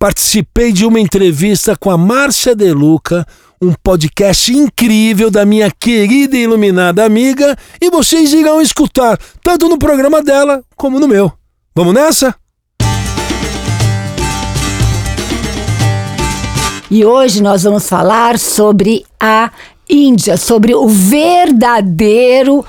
participei 0.00 0.72
de 0.72 0.86
uma 0.86 0.98
entrevista 0.98 1.76
com 1.76 1.90
a 1.90 1.98
Márcia 1.98 2.56
Deluca, 2.56 3.26
um 3.60 3.74
podcast 3.82 4.50
incrível 4.50 5.30
da 5.30 5.44
minha 5.44 5.70
querida 5.70 6.34
e 6.34 6.44
iluminada 6.44 7.04
amiga, 7.04 7.54
e 7.78 7.90
vocês 7.90 8.32
irão 8.32 8.62
escutar 8.62 9.18
tanto 9.42 9.68
no 9.68 9.78
programa 9.78 10.22
dela 10.22 10.64
como 10.74 10.98
no 10.98 11.06
meu. 11.06 11.30
Vamos 11.76 11.92
nessa? 11.92 12.34
E 16.90 17.04
hoje 17.04 17.42
nós 17.42 17.64
vamos 17.64 17.86
falar 17.86 18.38
sobre 18.38 19.04
a 19.20 19.50
Índia, 19.86 20.38
sobre 20.38 20.74
o 20.74 20.88
verdadeiro 20.88 22.64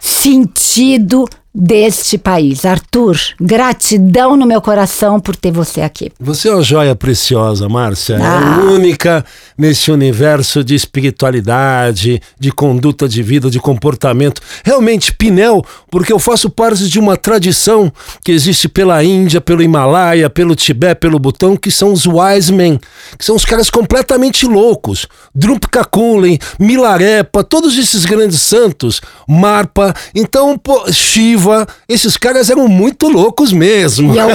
sentido 0.00 1.26
deste 1.52 2.16
país. 2.16 2.64
Arthur, 2.64 3.16
gratidão 3.40 4.36
no 4.36 4.46
meu 4.46 4.60
coração 4.60 5.18
por 5.18 5.34
ter 5.34 5.50
você 5.50 5.80
aqui. 5.80 6.12
Você 6.20 6.48
é 6.48 6.52
uma 6.52 6.62
joia 6.62 6.94
preciosa, 6.94 7.68
Márcia. 7.68 8.18
Ah. 8.20 8.60
É 8.60 8.64
única 8.70 9.24
nesse 9.58 9.90
universo 9.90 10.62
de 10.62 10.74
espiritualidade, 10.74 12.22
de 12.38 12.52
conduta 12.52 13.08
de 13.08 13.22
vida, 13.22 13.50
de 13.50 13.58
comportamento. 13.58 14.40
Realmente, 14.64 15.12
Pinel, 15.12 15.64
porque 15.90 16.12
eu 16.12 16.18
faço 16.18 16.48
parte 16.48 16.88
de 16.88 17.00
uma 17.00 17.16
tradição 17.16 17.92
que 18.24 18.30
existe 18.30 18.68
pela 18.68 19.02
Índia, 19.02 19.40
pelo 19.40 19.62
Himalaia, 19.62 20.30
pelo 20.30 20.54
Tibete, 20.54 21.00
pelo 21.00 21.18
Butão, 21.18 21.56
que 21.56 21.70
são 21.70 21.92
os 21.92 22.06
wise 22.06 22.52
men, 22.52 22.78
que 23.18 23.24
são 23.24 23.34
os 23.34 23.44
caras 23.44 23.68
completamente 23.70 24.46
loucos. 24.46 25.06
Drupka 25.34 25.84
Kunlen, 25.84 26.38
Milarepa, 26.58 27.42
todos 27.42 27.76
esses 27.76 28.04
grandes 28.04 28.40
santos, 28.40 29.00
Marpa. 29.28 29.92
Então, 30.14 30.56
pô, 30.56 30.90
Shiva, 30.92 31.39
esses 31.88 32.16
caras 32.16 32.50
eram 32.50 32.68
muito 32.68 33.08
loucos 33.08 33.52
mesmo. 33.52 34.14
Eu 34.14 34.28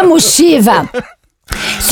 amo 0.00 0.20
Shiva. 0.20 0.88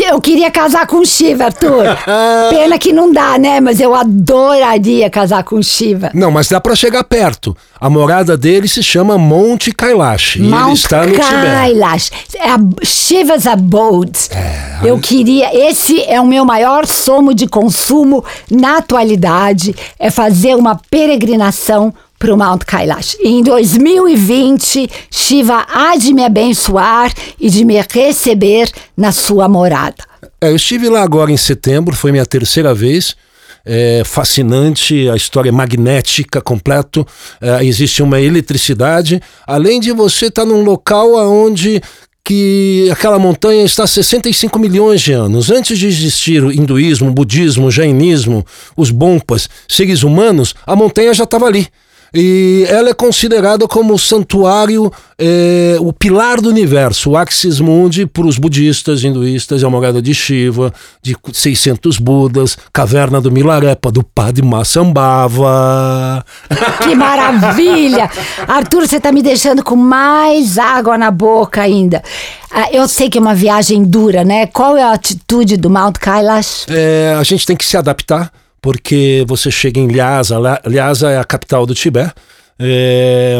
Eu 0.01 0.21
queria 0.21 0.51
casar 0.51 0.87
com 0.87 1.05
Shiva, 1.05 1.47
Arthur. 1.47 1.85
Pena 2.49 2.79
que 2.79 2.93
não 2.93 3.13
dá, 3.13 3.37
né? 3.39 3.61
Mas 3.61 3.81
eu 3.81 3.95
adoraria 3.95 5.11
casar 5.11 5.43
com 5.43 5.61
Shiva. 5.61 6.11
Não, 6.15 6.31
mas 6.31 6.49
dá 6.49 6.61
pra 6.61 6.75
chegar 6.77 7.03
perto. 7.05 7.57
A 7.81 7.91
morada 7.91 8.37
dele 8.37 8.69
se 8.69 8.83
chama 8.83 9.19
Monte 9.19 9.73
Kailash. 9.73 10.37
e 10.37 10.39
ele 10.41 10.49
Mount 10.49 10.79
está 10.79 11.05
no 11.05 11.13
Tibete. 11.13 11.29
Kailash. 11.29 12.11
É 12.37 12.51
a 12.51 12.59
Shiva's 12.85 13.47
Abode. 13.47 14.29
eu 14.85 14.99
queria. 14.99 15.51
Esse 15.69 16.03
é 16.05 16.21
o 16.21 16.27
meu 16.27 16.45
maior 16.45 16.87
somo 16.87 17.35
de 17.35 17.47
consumo 17.49 18.25
na 18.51 18.79
atualidade. 18.79 19.75
É 19.99 20.11
fazer 20.11 20.55
uma 20.55 20.81
peregrinação 20.91 21.93
para 22.19 22.35
o 22.35 22.37
Mount 22.37 22.65
Kailash. 22.65 23.17
Em 23.23 23.43
2020, 23.43 24.89
Shiva 25.11 25.67
há 25.69 25.97
de 25.97 26.13
me 26.13 26.25
abençoar 26.25 27.13
e 27.39 27.49
de 27.49 27.65
me 27.65 27.81
receber 27.81 28.71
na 28.97 29.13
sua 29.13 29.49
morada. 29.49 30.05
É, 30.41 30.51
eu 30.51 30.57
estive 30.57 30.89
lá 30.89 31.03
agora 31.03 31.31
em 31.31 31.37
setembro, 31.37 31.95
foi 31.95 32.11
minha 32.11 32.27
terceira 32.27 32.75
vez. 32.75 33.17
É 33.65 34.03
fascinante, 34.05 35.09
a 35.11 35.17
história 35.17 35.51
é 35.51 35.53
magnética, 35.53 36.41
completo. 36.41 37.07
É, 37.41 37.65
existe 37.65 38.03
uma 38.03 38.21
eletricidade, 38.21 39.21
além 39.47 39.79
de 39.79 39.93
você 39.93 40.27
estar 40.27 40.45
num 40.45 40.63
local 40.63 41.15
onde 41.15 41.81
que 42.25 42.89
aquela 42.91 43.19
montanha 43.19 43.65
está 43.65 43.85
há 43.85 43.87
65 43.87 44.59
milhões 44.59 45.01
de 45.01 45.13
anos. 45.13 45.51
Antes 45.51 45.79
de 45.79 45.87
existir 45.87 46.45
o 46.45 46.53
hinduísmo, 46.53 47.09
o 47.09 47.13
budismo, 47.13 47.67
o 47.67 47.71
jainismo, 47.71 48.45
os 48.77 48.91
bompas, 48.91 49.49
seres 49.67 50.03
humanos, 50.03 50.55
a 50.67 50.77
montanha 50.77 51.15
já 51.15 51.25
estava 51.25 51.47
ali. 51.47 51.69
E 52.13 52.67
ela 52.69 52.91
é 52.91 52.95
considerada 52.95 53.69
como 53.69 53.95
o 53.95 53.99
santuário, 53.99 54.93
é, 55.19 55.77
o 55.81 55.93
pilar 55.93 56.41
do 56.41 56.49
universo, 56.49 57.11
o 57.11 57.17
Axis 57.17 57.61
Mundi, 57.61 58.07
para 58.07 58.27
os 58.27 58.39
budistas, 58.39 59.05
hinduístas, 59.05 59.63
é 59.63 59.67
a 59.67 59.71
morada 59.71 60.01
de 60.01 60.15
Shiva, 60.15 60.73
de 61.03 61.15
600 61.33 61.99
Budas, 61.99 62.57
caverna 62.73 63.21
do 63.21 63.31
Milarepa, 63.31 63.93
do 63.93 64.03
Padmasambhava. 64.03 66.25
Que 66.83 66.95
maravilha! 66.95 68.11
Arthur, 68.47 68.87
você 68.87 68.97
está 68.97 69.13
me 69.13 69.23
deixando 69.23 69.63
com 69.63 69.77
mais 69.77 70.59
água 70.59 70.97
na 70.97 71.11
boca 71.11 71.61
ainda. 71.61 72.03
Ah, 72.51 72.69
eu 72.73 72.89
sei 72.89 73.11
que 73.11 73.19
é 73.19 73.21
uma 73.21 73.35
viagem 73.35 73.85
dura, 73.85 74.25
né? 74.25 74.47
Qual 74.47 74.77
é 74.77 74.83
a 74.83 74.93
atitude 74.93 75.57
do 75.57 75.69
Mount 75.69 75.99
Kailash? 75.99 76.67
É, 76.69 77.15
a 77.19 77.23
gente 77.23 77.45
tem 77.45 77.57
que 77.57 77.65
se 77.65 77.77
adaptar, 77.77 78.33
porque 78.61 79.25
você 79.27 79.51
chega 79.51 79.81
em 79.81 79.89
Lhasa, 79.89 80.39
Lhasa 80.67 81.11
é 81.11 81.19
a 81.19 81.25
capital 81.25 81.67
do 81.67 81.75
Tibete. 81.75 82.15
É, 82.61 83.39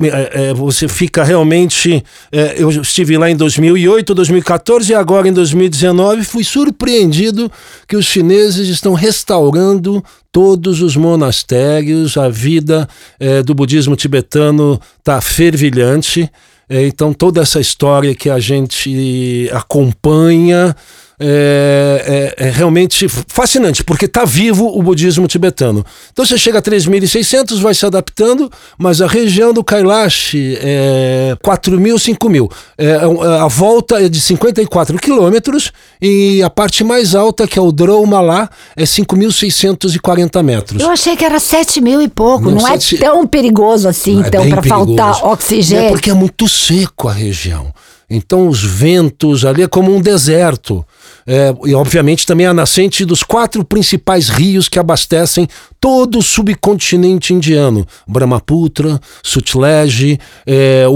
é, 0.00 0.50
é, 0.50 0.54
você 0.54 0.86
fica 0.86 1.24
realmente. 1.24 2.04
é, 2.30 2.54
eu 2.56 2.70
estive 2.70 3.18
lá 3.18 3.28
em 3.28 3.34
2008, 3.34 4.14
2014 4.14 4.92
e 4.92 4.94
agora 4.94 5.28
em 5.28 5.32
2019 5.32 6.22
fui 6.22 6.44
surpreendido 6.44 7.50
que 7.88 7.96
os 7.96 8.06
chineses 8.06 8.68
estão 8.68 8.94
restaurando 8.94 10.04
todos 10.30 10.80
os 10.82 10.94
monastérios, 10.94 12.16
a 12.16 12.28
vida 12.28 12.88
é, 13.18 13.42
do 13.42 13.54
budismo 13.54 13.96
tibetano 13.96 14.80
está 15.00 15.20
fervilhante. 15.20 16.30
É, 16.68 16.86
então, 16.86 17.12
toda 17.12 17.40
essa 17.40 17.60
história 17.60 18.14
que 18.14 18.30
a 18.30 18.38
gente 18.38 19.50
acompanha 19.52 20.76
é, 21.22 22.34
é- 22.38 22.46
é 22.46 22.50
realmente 22.50 23.06
fascinante, 23.08 23.84
porque 23.84 24.06
está 24.06 24.24
vivo 24.24 24.66
o 24.66 24.82
budismo 24.82 25.28
tibetano. 25.28 25.84
Então, 26.12 26.24
você 26.24 26.38
chega 26.38 26.58
a 26.58 26.62
3.600, 26.62 27.60
vai 27.60 27.74
se 27.74 27.84
adaptando, 27.84 28.50
mas 28.78 29.02
a 29.02 29.06
região 29.06 29.52
do 29.52 29.62
Kailash 29.62 30.34
é 30.60 31.36
4.000, 31.44 31.98
5.000. 31.98 32.50
É, 32.78 32.94
a 33.40 33.46
volta 33.48 34.02
é 34.02 34.08
de 34.08 34.20
54 34.20 34.96
quilômetros 34.98 35.72
e 36.00 36.42
a 36.42 36.48
parte 36.48 36.82
mais 36.82 37.14
alta, 37.14 37.46
que 37.46 37.58
é 37.58 37.62
o 37.62 37.70
Droma 37.70 38.20
lá, 38.20 38.48
é 38.74 38.84
5.640 38.86 40.42
metros. 40.42 40.80
Eu 40.82 40.90
achei 40.90 41.16
que 41.16 41.24
era 41.24 41.38
7 41.38 41.80
mil 41.80 42.00
e 42.00 42.08
pouco. 42.08 42.44
Não, 42.46 42.52
Não, 42.52 42.60
sete- 42.60 42.96
é 42.96 42.98
tão 42.98 43.26
perigoso 43.26 43.88
assim, 43.88 44.16
Não, 44.16 44.24
é 44.24 44.28
então, 44.28 44.48
para 44.48 44.62
faltar 44.62 45.24
oxigênio. 45.24 45.84
É 45.86 45.90
porque 45.90 46.10
é 46.10 46.14
muito 46.14 46.48
seco 46.48 47.08
a 47.08 47.12
região. 47.12 47.72
Então 48.08 48.48
os 48.48 48.62
ventos 48.62 49.44
ali 49.44 49.62
é 49.62 49.68
como 49.68 49.94
um 49.94 50.00
deserto. 50.00 50.84
É, 51.32 51.54
e 51.64 51.74
obviamente 51.76 52.26
também 52.26 52.44
a 52.44 52.52
nascente 52.52 53.04
dos 53.04 53.22
quatro 53.22 53.64
principais 53.64 54.28
rios 54.28 54.68
que 54.68 54.80
abastecem 54.80 55.46
todo 55.80 56.18
o 56.18 56.22
subcontinente 56.22 57.32
indiano: 57.32 57.86
Brahmaputra, 58.04 59.00
Sutlej, 59.22 60.18
é, 60.44 60.86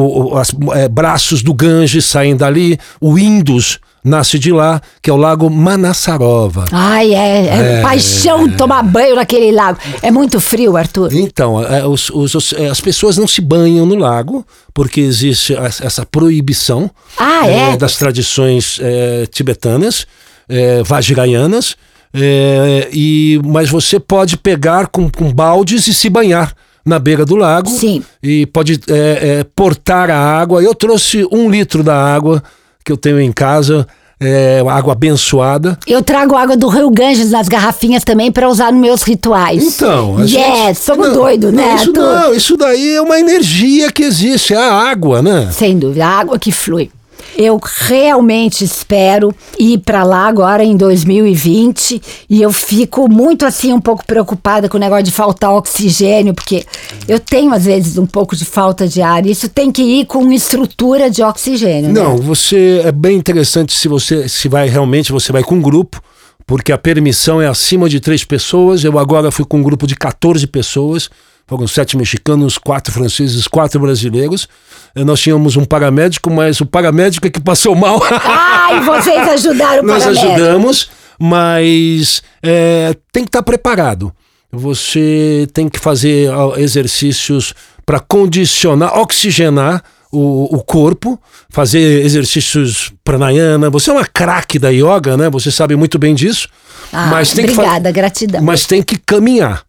é, 0.75 0.89
braços 0.89 1.41
do 1.41 1.55
Ganges 1.55 2.05
saem 2.07 2.35
dali, 2.35 2.77
o 3.01 3.17
Indus 3.17 3.79
nasce 4.05 4.39
de 4.39 4.53
lá, 4.53 4.83
que 5.01 5.09
é 5.09 5.13
o 5.13 5.17
lago 5.17 5.49
Manasarova. 5.49 6.67
Ai, 6.71 7.15
é, 7.15 7.47
é, 7.79 7.83
paixão 7.83 8.49
tomar 8.51 8.83
banho 8.83 9.17
naquele 9.17 9.51
lago. 9.51 9.79
É 10.03 10.11
muito 10.11 10.39
frio, 10.41 10.77
Arthur. 10.77 11.13
Então, 11.15 11.63
é, 11.65 11.87
os- 11.87 12.11
os- 12.11 12.35
os- 12.35 12.53
é, 12.53 12.67
as 12.69 12.81
pessoas 12.81 13.17
não 13.17 13.27
se 13.27 13.41
banham 13.41 13.87
no 13.87 13.95
lago, 13.95 14.47
porque 14.75 15.01
existe 15.01 15.55
essa 15.83 16.05
proibição 16.05 16.91
Ah, 17.17 17.47
é? 17.49 17.77
das 17.77 17.97
tradições 17.97 18.79
é, 18.83 19.27
tibetanas, 19.27 20.07
é, 20.49 20.83
vajrayanas, 20.83 21.75
é, 22.13 22.89
e, 22.93 23.41
mas 23.45 23.71
você 23.71 23.99
pode 23.99 24.37
pegar 24.37 24.89
com, 24.89 25.09
com 25.11 25.33
baldes 25.33 25.87
e 25.89 25.95
se 25.95 26.09
banhar 26.11 26.55
na 26.85 26.99
beira 26.99 27.25
do 27.25 27.35
lago. 27.37 27.71
Sim. 27.71 28.05
E 28.23 28.45
pode 28.47 28.79
é, 28.89 29.39
é, 29.41 29.45
portar 29.57 30.11
a 30.11 30.19
água. 30.19 30.63
Eu 30.63 30.75
trouxe 30.75 31.27
um 31.33 31.49
litro 31.51 31.83
da 31.83 31.97
água 31.97 32.43
que 32.85 32.93
eu 32.93 32.97
tenho 32.99 33.19
em 33.19 33.33
casa, 33.33 33.87
é, 34.21 34.63
água 34.69 34.93
abençoada. 34.93 35.79
Eu 35.87 36.03
trago 36.03 36.37
água 36.37 36.57
do 36.57 36.69
Rio 36.69 36.91
Ganges 36.91 37.31
nas 37.31 37.49
garrafinhas 37.49 38.05
também 38.05 38.31
para 38.31 38.49
usar 38.49 38.71
nos 38.71 38.81
meus 38.81 39.03
rituais. 39.03 39.63
Então, 39.77 40.21
yes, 40.21 40.31
gente- 40.31 40.75
somos 40.79 41.07
Não, 41.09 41.15
doidos, 41.15 41.53
não, 41.53 41.63
né, 41.65 41.75
Isso, 41.77 41.93
não, 41.93 42.35
isso 42.35 42.57
daí 42.57 42.95
é 42.95 43.01
uma 43.01 43.19
energia 43.19 43.91
que 43.91 44.03
existe, 44.03 44.53
é 44.53 44.59
a 44.59 44.73
água, 44.73 45.23
né? 45.23 45.49
Sem 45.51 45.79
dúvida, 45.79 46.05
a 46.07 46.11
água 46.11 46.39
que 46.39 46.53
flui. 46.53 46.91
Eu 47.37 47.61
realmente 47.63 48.65
espero 48.65 49.35
ir 49.59 49.79
para 49.79 50.05
lá 50.05 50.27
agora 50.27 50.65
em 50.65 50.77
2020 50.77 52.01
e 52.29 52.43
eu 52.43 52.53
fico 52.53 53.09
muito 53.11 53.45
assim 53.45 53.73
um 53.73 53.81
pouco 53.81 54.05
preocupada 54.07 54.69
com 54.69 54.77
o 54.77 54.81
negócio 54.81 55.05
de 55.05 55.11
faltar 55.11 55.53
oxigênio, 55.53 56.35
porque 56.35 56.65
eu 57.09 57.19
tenho 57.19 57.53
às 57.53 57.65
vezes 57.65 57.99
um 57.99 58.07
pouco 58.07 58.37
de 58.37 58.45
falta 58.45 58.87
de 58.87 59.03
ar. 59.03 59.27
Isso 59.27 59.49
tem 59.49 59.73
que 59.73 59.83
ir 59.83 60.07
com 60.07 60.33
estrutura 60.33 61.11
de 61.11 61.23
oxigênio. 61.23 61.93
né? 61.93 62.01
Não, 62.01 62.17
você 62.17 62.83
é 62.85 62.93
bem 62.93 63.17
interessante 63.17 63.75
se 63.75 63.89
você 63.89 64.29
se 64.29 64.49
vai 64.49 64.69
realmente, 64.69 65.13
você 65.13 65.33
vai 65.33 65.43
com 65.43 65.57
um 65.57 65.63
grupo, 65.63 66.01
porque 66.47 66.73
a 66.73 66.79
permissão 66.79 67.41
é 67.41 67.47
acima 67.47 67.89
de 67.89 68.01
três 68.01 68.25
pessoas. 68.25 68.85
Eu 68.85 68.99
agora 68.99 69.31
fui 69.31 69.45
com 69.45 69.59
um 69.59 69.63
grupo 69.63 69.87
de 69.87 69.97
14 69.97 70.47
pessoas. 70.47 71.11
Foram 71.47 71.67
sete 71.67 71.97
mexicanos, 71.97 72.57
quatro 72.57 72.93
franceses, 72.93 73.47
quatro 73.47 73.79
brasileiros. 73.79 74.49
Eh, 74.95 75.05
Nós 75.05 75.21
tínhamos 75.21 75.57
um 75.57 75.65
paramédico, 75.65 76.31
mas 76.31 76.61
o 76.61 76.67
paramédico 76.67 77.27
é 77.27 77.31
que 77.31 77.41
passou 77.41 77.75
mal. 77.75 78.01
Ai, 78.25 78.81
vocês 78.81 79.29
ajudaram 79.29 79.83
o 79.83 79.87
Nós 79.87 80.05
paramédico. 80.05 80.33
ajudamos, 80.33 80.91
mas 81.21 82.23
é, 82.43 82.95
tem 83.13 83.25
que 83.25 83.29
estar 83.29 83.43
preparado. 83.43 84.13
Você 84.51 85.47
tem 85.53 85.69
que 85.69 85.79
fazer 85.79 86.31
exercícios 86.57 87.53
para 87.85 87.99
condicionar, 88.01 88.97
oxigenar 88.99 89.83
o, 90.11 90.57
o 90.57 90.63
corpo, 90.63 91.21
fazer 91.51 92.05
exercícios 92.05 92.93
pranayana. 93.03 93.69
Você 93.69 93.91
é 93.91 93.93
uma 93.93 94.07
craque 94.07 94.59
da 94.59 94.71
yoga, 94.71 95.17
né? 95.17 95.29
Você 95.31 95.51
sabe 95.51 95.75
muito 95.77 95.99
bem 95.99 96.15
disso. 96.15 96.49
Ah, 96.93 97.09
mas 97.09 97.33
tem 97.33 97.45
obrigada, 97.45 97.89
que 97.89 97.93
gratidão. 97.95 98.43
Mas 98.43 98.65
tem 98.65 98.83
que 98.83 98.97
caminhar. 98.97 99.63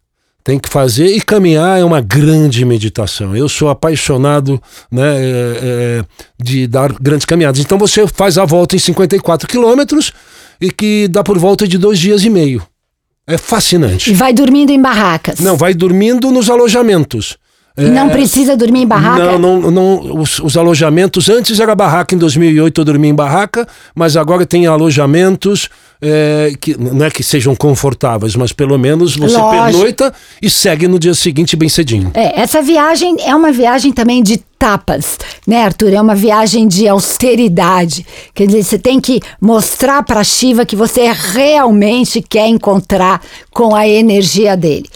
Tem 0.46 0.60
que 0.60 0.68
fazer 0.68 1.08
e 1.08 1.20
caminhar 1.20 1.80
é 1.80 1.84
uma 1.84 2.00
grande 2.00 2.64
meditação. 2.64 3.36
Eu 3.36 3.48
sou 3.48 3.68
apaixonado 3.68 4.62
né, 4.88 5.16
é, 5.16 5.58
é, 5.60 6.04
de 6.40 6.68
dar 6.68 6.92
grandes 6.92 7.24
caminhadas. 7.24 7.60
Então 7.60 7.76
você 7.76 8.06
faz 8.06 8.38
a 8.38 8.44
volta 8.44 8.76
em 8.76 8.78
54 8.78 9.48
quilômetros 9.48 10.12
e 10.60 10.70
que 10.70 11.08
dá 11.08 11.24
por 11.24 11.36
volta 11.36 11.66
de 11.66 11.76
dois 11.76 11.98
dias 11.98 12.22
e 12.22 12.30
meio. 12.30 12.62
É 13.26 13.36
fascinante. 13.36 14.12
E 14.12 14.14
vai 14.14 14.32
dormindo 14.32 14.70
em 14.70 14.80
barracas? 14.80 15.40
Não, 15.40 15.56
vai 15.56 15.74
dormindo 15.74 16.30
nos 16.30 16.48
alojamentos. 16.48 17.36
E 17.76 17.90
não 17.90 18.06
é, 18.06 18.10
precisa 18.10 18.56
dormir 18.56 18.82
em 18.82 18.86
barraca? 18.86 19.36
Não, 19.36 19.60
não, 19.60 19.70
não 19.70 20.20
os, 20.20 20.38
os, 20.38 20.56
alojamentos. 20.56 21.28
Antes 21.28 21.58
era 21.58 21.74
barraca, 21.74 22.14
em 22.14 22.18
2008 22.18 22.80
eu 22.80 22.84
dormi 22.84 23.08
em 23.08 23.14
barraca, 23.14 23.66
mas 23.96 24.16
agora 24.16 24.46
tem 24.46 24.66
alojamentos 24.66 25.68
é, 26.00 26.52
que 26.60 26.78
não 26.78 27.06
é 27.06 27.10
que 27.10 27.22
sejam 27.22 27.54
confortáveis, 27.54 28.36
mas 28.36 28.52
pelo 28.52 28.78
menos 28.78 29.16
você 29.16 29.36
Lógico. 29.36 29.64
pernoita 29.64 30.14
e 30.40 30.50
segue 30.50 30.86
no 30.88 30.98
dia 30.98 31.14
seguinte 31.14 31.56
bem 31.56 31.68
cedinho. 31.68 32.10
É, 32.14 32.40
essa 32.40 32.60
viagem 32.62 33.16
é 33.20 33.34
uma 33.34 33.52
viagem 33.52 33.92
também 33.92 34.22
de 34.22 34.38
tapas, 34.58 35.18
né, 35.46 35.64
Arthur? 35.64 35.92
É 35.92 36.00
uma 36.00 36.14
viagem 36.14 36.66
de 36.66 36.88
austeridade. 36.88 38.06
Quer 38.34 38.46
dizer, 38.46 38.62
você 38.62 38.78
tem 38.78 39.00
que 39.00 39.20
mostrar 39.40 40.02
para 40.02 40.24
Shiva 40.24 40.64
que 40.64 40.76
você 40.76 41.10
realmente 41.12 42.22
quer 42.22 42.48
encontrar 42.48 43.20
com 43.50 43.74
a 43.74 43.86
energia 43.86 44.56
dele. 44.56 44.88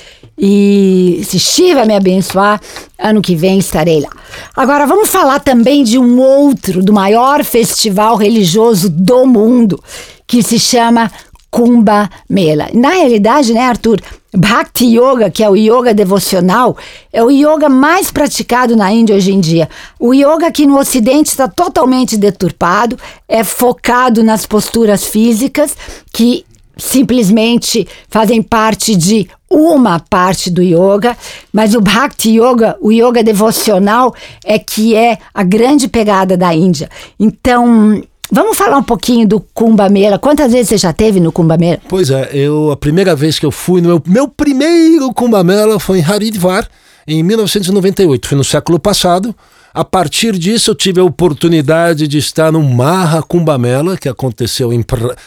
E 0.43 1.21
se 1.25 1.39
Shiva 1.39 1.85
me 1.85 1.95
abençoar, 1.95 2.59
ano 2.99 3.21
que 3.21 3.37
vem 3.37 3.59
estarei 3.59 4.01
lá. 4.01 4.09
Agora 4.57 4.87
vamos 4.87 5.11
falar 5.11 5.39
também 5.41 5.85
de 5.85 5.99
um 5.99 6.19
outro, 6.19 6.83
do 6.83 6.95
maior 6.95 7.45
festival 7.45 8.17
religioso 8.17 8.89
do 8.89 9.27
mundo, 9.27 9.83
que 10.31 10.45
se 10.45 10.61
chama 10.61 11.11
Kumbh 11.51 12.09
Mela. 12.29 12.69
Na 12.73 12.91
realidade, 12.91 13.53
né, 13.53 13.63
Arthur, 13.63 14.01
Bhakti 14.33 14.87
Yoga, 14.87 15.29
que 15.29 15.43
é 15.43 15.51
o 15.51 15.57
yoga 15.57 15.93
devocional, 15.93 16.77
é 17.13 17.21
o 17.21 17.33
yoga 17.33 17.69
mais 17.69 18.13
praticado 18.13 18.77
na 18.77 18.93
Índia 18.93 19.17
hoje 19.17 19.33
em 19.33 19.41
dia. 19.41 19.69
O 19.99 20.15
yoga 20.15 20.53
que 20.53 20.67
no 20.67 20.79
Ocidente 20.79 21.31
está 21.31 21.49
totalmente 21.49 22.17
deturpado, 22.17 22.97
é 23.27 23.43
focado 23.43 24.23
nas 24.23 24.47
posturas 24.47 25.05
físicas, 25.05 25.77
que 26.13 26.47
simplesmente 26.77 27.89
fazem 28.09 28.41
parte 28.41 28.95
de 28.95 29.29
uma 29.51 29.99
parte 29.99 30.49
do 30.49 30.63
yoga, 30.63 31.17
mas 31.53 31.75
o 31.75 31.81
Bhakti 31.81 32.39
Yoga, 32.39 32.77
o 32.81 32.93
yoga 32.93 33.21
devocional, 33.25 34.15
é 34.45 34.61
que 34.61 34.95
é 34.95 35.19
a 35.35 35.43
grande 35.43 35.89
pegada 35.89 36.37
da 36.37 36.55
Índia. 36.55 36.89
Então, 37.19 38.01
Vamos 38.33 38.57
falar 38.57 38.79
um 38.79 38.83
pouquinho 38.83 39.27
do 39.27 39.41
Kumbh 39.41 39.91
Mela. 39.91 40.19
Quantas 40.19 40.53
vezes 40.53 40.69
você 40.69 40.79
já 40.79 40.93
teve 40.93 41.19
no 41.19 41.33
Kumbh 41.33 41.59
Mela? 41.59 41.81
Pois 41.89 42.11
é, 42.11 42.31
eu 42.33 42.71
a 42.71 42.77
primeira 42.77 43.17
vez 43.17 43.39
que 43.41 43.45
eu 43.47 43.51
fui 43.51 43.81
no 43.81 43.89
meu, 43.89 44.03
meu 44.07 44.29
primeiro 44.29 45.13
Kumbh 45.13 45.43
Mela 45.43 45.81
foi 45.81 45.99
em 45.99 46.05
Haridwar, 46.05 46.69
em 47.09 47.25
1998, 47.25 48.29
foi 48.29 48.39
no 48.39 48.45
século 48.45 48.79
passado. 48.79 49.35
A 49.75 49.85
partir 49.85 50.39
disso, 50.39 50.71
eu 50.71 50.75
tive 50.77 51.01
a 51.01 51.05
oportunidade 51.05 52.07
de 52.07 52.19
estar 52.19 52.53
no 52.53 52.63
Maha 52.63 53.21
Kumbh 53.21 53.59
Mela, 53.59 53.97
que 53.97 54.09
aconteceu 54.09 54.73
em 54.73 54.85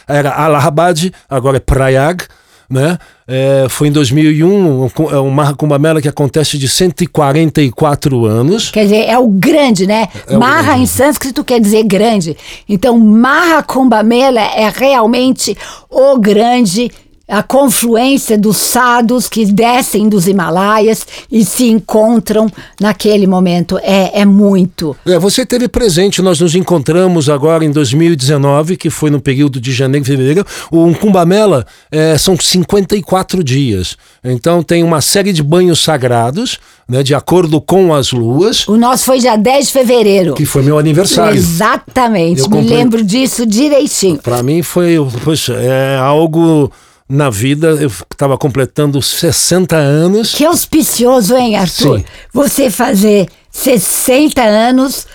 era 0.08 0.32
Allahabad, 0.32 1.12
agora 1.28 1.58
é 1.58 1.60
Prayag, 1.60 2.24
né? 2.68 2.98
É, 3.26 3.66
foi 3.70 3.88
em 3.88 3.92
2001, 3.92 4.90
é 5.10 5.20
um 5.20 5.78
Mela 5.78 6.00
que 6.00 6.08
acontece 6.08 6.58
de 6.58 6.68
144 6.68 8.24
anos. 8.26 8.70
Quer 8.70 8.84
dizer, 8.84 9.04
é 9.08 9.18
o 9.18 9.28
grande, 9.28 9.86
né? 9.86 10.08
É 10.28 10.36
Maha 10.36 10.62
grande. 10.62 10.82
em 10.82 10.86
sânscrito 10.86 11.44
quer 11.44 11.60
dizer 11.60 11.84
grande. 11.84 12.36
Então, 12.68 12.98
Maha 12.98 13.62
Kumbh 13.62 14.02
Mela 14.04 14.40
é 14.40 14.70
realmente 14.74 15.56
o 15.90 16.18
grande 16.18 16.90
a 17.26 17.42
confluência 17.42 18.36
dos 18.36 18.58
sados 18.58 19.28
que 19.28 19.46
descem 19.46 20.08
dos 20.08 20.28
Himalaias 20.28 21.06
e 21.32 21.44
se 21.44 21.70
encontram 21.70 22.50
naquele 22.78 23.26
momento. 23.26 23.78
É, 23.82 24.20
é 24.20 24.24
muito. 24.26 24.94
É, 25.06 25.18
você 25.18 25.46
teve 25.46 25.66
presente, 25.66 26.20
nós 26.20 26.38
nos 26.40 26.54
encontramos 26.54 27.30
agora 27.30 27.64
em 27.64 27.70
2019, 27.70 28.76
que 28.76 28.90
foi 28.90 29.10
no 29.10 29.20
período 29.20 29.58
de 29.58 29.72
janeiro 29.72 30.04
e 30.04 30.06
fevereiro. 30.06 30.46
O 30.70 30.94
Kumbamela 30.94 31.66
é, 31.90 32.18
são 32.18 32.36
54 32.36 33.42
dias. 33.42 33.96
Então 34.22 34.62
tem 34.62 34.82
uma 34.82 35.00
série 35.00 35.32
de 35.32 35.42
banhos 35.42 35.82
sagrados, 35.82 36.58
né, 36.86 37.02
de 37.02 37.14
acordo 37.14 37.58
com 37.60 37.94
as 37.94 38.12
luas. 38.12 38.68
O 38.68 38.76
nosso 38.76 39.04
foi 39.04 39.18
dia 39.18 39.36
10 39.36 39.66
de 39.66 39.72
fevereiro. 39.72 40.34
Que 40.34 40.44
foi 40.44 40.62
meu 40.62 40.78
aniversário. 40.78 41.38
Exatamente, 41.38 42.40
Eu 42.40 42.50
me 42.50 42.56
comprei... 42.56 42.76
lembro 42.76 43.02
disso 43.02 43.46
direitinho. 43.46 44.18
Para 44.18 44.42
mim 44.42 44.62
foi, 44.62 44.96
poxa, 45.24 45.54
é 45.54 45.96
algo 45.96 46.70
na 47.08 47.28
vida, 47.28 47.68
eu 47.80 47.88
estava 47.88 48.36
completando 48.38 49.00
60 49.00 49.76
anos. 49.76 50.34
Que 50.34 50.44
auspicioso, 50.44 51.36
hein, 51.36 51.56
Arthur? 51.56 51.98
Sim. 51.98 52.04
Você 52.32 52.70
fazer 52.70 53.28
60 53.50 54.42
anos 54.42 55.06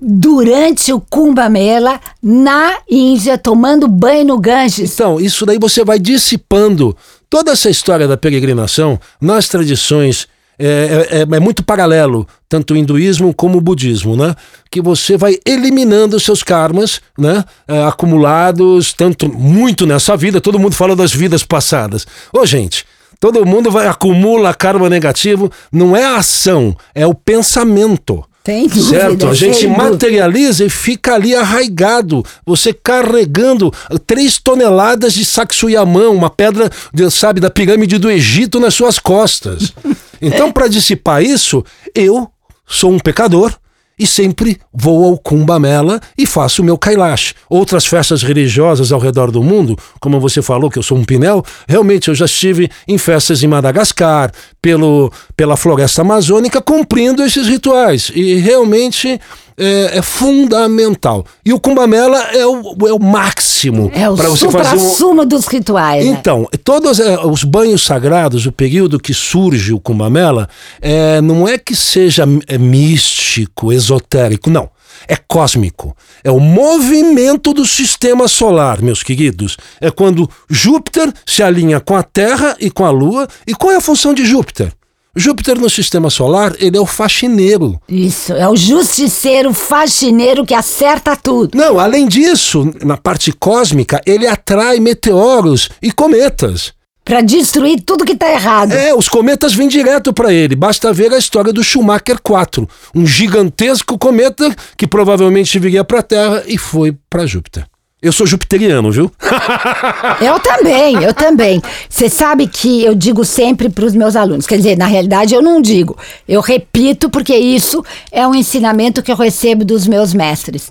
durante 0.00 0.92
o 0.92 1.00
Kumbh 1.00 1.38
Mela 1.50 2.00
na 2.22 2.78
Índia, 2.88 3.38
tomando 3.38 3.88
banho 3.88 4.24
no 4.24 4.38
Ganges. 4.38 4.94
Então, 4.94 5.20
isso 5.20 5.44
daí 5.46 5.58
você 5.58 5.84
vai 5.84 5.98
dissipando 5.98 6.96
toda 7.28 7.52
essa 7.52 7.70
história 7.70 8.06
da 8.06 8.16
peregrinação 8.16 8.98
nas 9.20 9.48
tradições 9.48 10.28
é, 10.58 11.08
é, 11.10 11.36
é, 11.36 11.40
muito 11.40 11.62
paralelo, 11.62 12.26
tanto 12.48 12.74
o 12.74 12.76
hinduísmo 12.76 13.34
como 13.34 13.58
o 13.58 13.60
budismo, 13.60 14.16
né? 14.16 14.34
Que 14.70 14.80
você 14.80 15.16
vai 15.16 15.38
eliminando 15.44 16.16
os 16.16 16.24
seus 16.24 16.42
karmas, 16.42 17.00
né? 17.18 17.44
É, 17.68 17.84
acumulados, 17.84 18.92
tanto 18.92 19.28
muito 19.28 19.86
nessa 19.86 20.16
vida, 20.16 20.40
todo 20.40 20.58
mundo 20.58 20.74
fala 20.74 20.96
das 20.96 21.12
vidas 21.12 21.42
passadas. 21.42 22.06
Ô, 22.32 22.46
gente, 22.46 22.84
todo 23.20 23.44
mundo 23.44 23.70
vai 23.70 23.86
acumula 23.86 24.54
karma 24.54 24.88
negativo, 24.88 25.50
não 25.70 25.96
é 25.96 26.04
a 26.04 26.16
ação, 26.16 26.76
é 26.94 27.06
o 27.06 27.14
pensamento. 27.14 28.24
Tem 28.46 28.68
dúvida, 28.68 29.00
certo? 29.00 29.26
A 29.26 29.34
gente 29.34 29.66
materializa 29.66 30.64
e 30.64 30.70
fica 30.70 31.16
ali 31.16 31.34
arraigado. 31.34 32.24
Você 32.46 32.72
carregando 32.72 33.72
três 34.06 34.38
toneladas 34.38 35.14
de 35.14 35.24
sacsuyamã, 35.24 36.10
uma 36.10 36.30
pedra, 36.30 36.70
sabe, 37.10 37.40
da 37.40 37.50
pirâmide 37.50 37.98
do 37.98 38.08
Egito 38.08 38.60
nas 38.60 38.72
suas 38.72 39.00
costas. 39.00 39.72
Então, 40.20 40.52
para 40.52 40.68
dissipar 40.68 41.22
isso, 41.22 41.64
eu 41.94 42.28
sou 42.66 42.92
um 42.92 42.98
pecador 42.98 43.56
e 43.98 44.06
sempre 44.06 44.58
vou 44.72 45.04
ao 45.04 45.18
Kumbamela 45.18 46.00
e 46.18 46.26
faço 46.26 46.60
o 46.60 46.64
meu 46.64 46.76
Kailash. 46.76 47.34
Outras 47.48 47.86
festas 47.86 48.22
religiosas 48.22 48.92
ao 48.92 49.00
redor 49.00 49.30
do 49.30 49.42
mundo, 49.42 49.78
como 50.00 50.20
você 50.20 50.42
falou 50.42 50.70
que 50.70 50.78
eu 50.78 50.82
sou 50.82 50.98
um 50.98 51.04
pinel, 51.04 51.42
realmente 51.66 52.08
eu 52.08 52.14
já 52.14 52.26
estive 52.26 52.70
em 52.86 52.98
festas 52.98 53.42
em 53.42 53.46
Madagascar, 53.46 54.30
pelo, 54.60 55.10
pela 55.34 55.56
floresta 55.56 56.02
amazônica, 56.02 56.60
cumprindo 56.60 57.22
esses 57.22 57.46
rituais. 57.46 58.10
E 58.14 58.34
realmente 58.36 59.18
é, 59.58 59.98
é, 59.98 60.02
fundamental. 60.02 61.24
E 61.44 61.52
o 61.52 61.58
Kumbamela 61.58 62.18
é 62.32 62.46
o, 62.46 62.76
é 62.86 62.92
o 62.92 62.98
máximo 62.98 63.90
é 63.94 64.04
para 64.14 64.28
você 64.28 64.50
fazer 64.50 64.76
um... 64.76 64.94
suma 64.94 65.24
dos 65.24 65.46
rituais. 65.46 66.04
Né? 66.04 66.10
Então, 66.10 66.48
todos 66.62 67.00
é, 67.00 67.18
os 67.24 67.42
banhos 67.44 67.84
sagrados, 67.84 68.46
o 68.46 68.52
período 68.52 68.98
que 68.98 69.14
surge 69.14 69.72
o 69.72 69.80
Kumbamela, 69.80 70.48
é, 70.80 71.20
não 71.20 71.48
é 71.48 71.56
que 71.56 71.74
seja 71.74 72.24
é, 72.46 72.58
místico, 72.58 73.72
esotérico, 73.72 74.50
não. 74.50 74.68
É 75.06 75.16
cósmico. 75.16 75.94
É 76.24 76.30
o 76.30 76.40
movimento 76.40 77.52
do 77.52 77.66
sistema 77.66 78.26
solar, 78.28 78.80
meus 78.80 79.02
queridos. 79.02 79.56
É 79.80 79.90
quando 79.90 80.28
Júpiter 80.48 81.12
se 81.24 81.42
alinha 81.42 81.80
com 81.80 81.94
a 81.94 82.02
Terra 82.02 82.56
e 82.58 82.70
com 82.70 82.84
a 82.84 82.90
Lua. 82.90 83.28
E 83.46 83.54
qual 83.54 83.72
é 83.72 83.76
a 83.76 83.80
função 83.80 84.14
de 84.14 84.24
Júpiter? 84.24 84.72
Júpiter 85.16 85.58
no 85.58 85.70
sistema 85.70 86.10
solar, 86.10 86.54
ele 86.58 86.76
é 86.76 86.80
o 86.80 86.84
faxineiro. 86.84 87.80
Isso, 87.88 88.34
é 88.34 88.46
o 88.46 88.54
justiceiro 88.54 89.52
faxineiro 89.54 90.44
que 90.44 90.52
acerta 90.52 91.16
tudo. 91.16 91.56
Não, 91.56 91.80
além 91.80 92.06
disso, 92.06 92.70
na 92.84 92.98
parte 92.98 93.32
cósmica, 93.32 94.00
ele 94.04 94.26
atrai 94.26 94.78
meteoros 94.78 95.70
e 95.80 95.90
cometas. 95.90 96.74
Para 97.02 97.20
destruir 97.20 97.80
tudo 97.82 98.04
que 98.04 98.12
está 98.12 98.30
errado. 98.30 98.72
É, 98.72 98.92
os 98.92 99.08
cometas 99.08 99.54
vêm 99.54 99.68
direto 99.68 100.12
para 100.12 100.32
ele. 100.32 100.56
Basta 100.56 100.92
ver 100.92 101.12
a 101.12 101.18
história 101.18 101.52
do 101.52 101.62
Schumacher 101.62 102.18
4, 102.20 102.68
um 102.94 103.06
gigantesco 103.06 103.96
cometa 103.96 104.54
que 104.76 104.88
provavelmente 104.88 105.58
viria 105.58 105.84
para 105.84 106.00
a 106.00 106.02
Terra 106.02 106.42
e 106.46 106.58
foi 106.58 106.94
para 107.08 107.24
Júpiter. 107.24 107.64
Eu 108.00 108.12
sou 108.12 108.26
jupiteriano, 108.26 108.92
viu? 108.92 109.10
eu 110.20 110.38
também, 110.38 111.02
eu 111.02 111.14
também. 111.14 111.62
Você 111.88 112.10
sabe 112.10 112.46
que 112.46 112.84
eu 112.84 112.94
digo 112.94 113.24
sempre 113.24 113.70
para 113.70 113.86
os 113.86 113.94
meus 113.94 114.14
alunos, 114.14 114.46
quer 114.46 114.58
dizer, 114.58 114.76
na 114.76 114.86
realidade 114.86 115.34
eu 115.34 115.40
não 115.40 115.62
digo, 115.62 115.96
eu 116.28 116.42
repito 116.42 117.08
porque 117.08 117.34
isso 117.34 117.82
é 118.12 118.26
um 118.26 118.34
ensinamento 118.34 119.02
que 119.02 119.10
eu 119.10 119.16
recebo 119.16 119.64
dos 119.64 119.86
meus 119.86 120.12
mestres, 120.12 120.70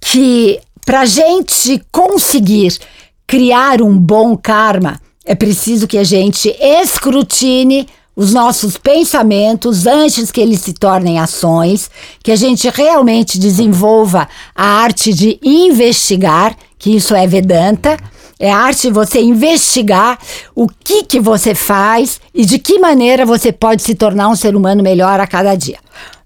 que 0.00 0.58
para 0.84 1.06
gente 1.06 1.80
conseguir 1.92 2.76
criar 3.24 3.80
um 3.80 3.96
bom 3.96 4.36
karma, 4.36 5.00
é 5.24 5.34
preciso 5.34 5.86
que 5.86 5.96
a 5.96 6.04
gente 6.04 6.54
escrutine 6.60 7.88
os 8.16 8.32
nossos 8.32 8.76
pensamentos 8.76 9.86
antes 9.86 10.30
que 10.30 10.40
eles 10.40 10.60
se 10.60 10.72
tornem 10.72 11.18
ações, 11.18 11.90
que 12.22 12.30
a 12.30 12.36
gente 12.36 12.68
realmente 12.68 13.38
desenvolva 13.38 14.28
a 14.54 14.64
arte 14.64 15.12
de 15.12 15.38
investigar, 15.42 16.56
que 16.78 16.94
isso 16.94 17.14
é 17.14 17.26
Vedanta. 17.26 17.96
É 18.38 18.52
a 18.52 18.58
arte 18.58 18.88
de 18.88 18.92
você 18.92 19.20
investigar 19.20 20.18
o 20.54 20.68
que, 20.68 21.04
que 21.04 21.20
você 21.20 21.54
faz 21.54 22.20
e 22.34 22.44
de 22.44 22.58
que 22.58 22.78
maneira 22.78 23.24
você 23.24 23.52
pode 23.52 23.82
se 23.82 23.94
tornar 23.94 24.28
um 24.28 24.36
ser 24.36 24.56
humano 24.56 24.82
melhor 24.82 25.20
a 25.20 25.26
cada 25.26 25.54
dia. 25.54 25.78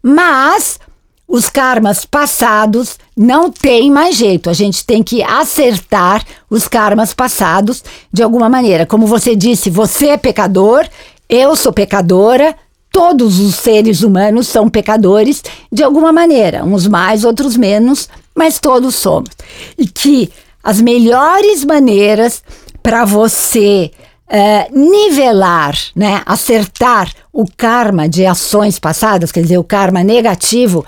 Mas 0.02 0.80
os 1.28 1.50
karmas 1.50 2.06
passados 2.06 2.98
não 3.14 3.50
tem 3.52 3.90
mais 3.90 4.16
jeito. 4.16 4.48
A 4.48 4.54
gente 4.54 4.84
tem 4.86 5.02
que 5.02 5.22
acertar 5.22 6.24
os 6.48 6.66
karmas 6.66 7.12
passados 7.12 7.84
de 8.10 8.22
alguma 8.22 8.48
maneira. 8.48 8.86
Como 8.86 9.06
você 9.06 9.36
disse, 9.36 9.68
você 9.68 10.08
é 10.08 10.16
pecador, 10.16 10.88
eu 11.28 11.54
sou 11.54 11.72
pecadora, 11.72 12.56
todos 12.90 13.38
os 13.38 13.54
seres 13.54 14.02
humanos 14.02 14.48
são 14.48 14.68
pecadores 14.68 15.42
de 15.70 15.82
alguma 15.82 16.12
maneira, 16.12 16.64
uns 16.64 16.86
mais, 16.86 17.24
outros 17.24 17.56
menos, 17.56 18.08
mas 18.34 18.58
todos 18.58 18.94
somos. 18.94 19.30
E 19.76 19.86
que 19.86 20.30
as 20.62 20.80
melhores 20.80 21.64
maneiras 21.64 22.42
para 22.82 23.04
você 23.04 23.90
é, 24.28 24.68
nivelar, 24.70 25.74
né, 25.94 26.22
acertar 26.26 27.12
o 27.32 27.44
karma 27.56 28.08
de 28.08 28.26
ações 28.26 28.78
passadas, 28.78 29.32
quer 29.32 29.42
dizer, 29.42 29.58
o 29.58 29.64
karma 29.64 30.02
negativo, 30.02 30.84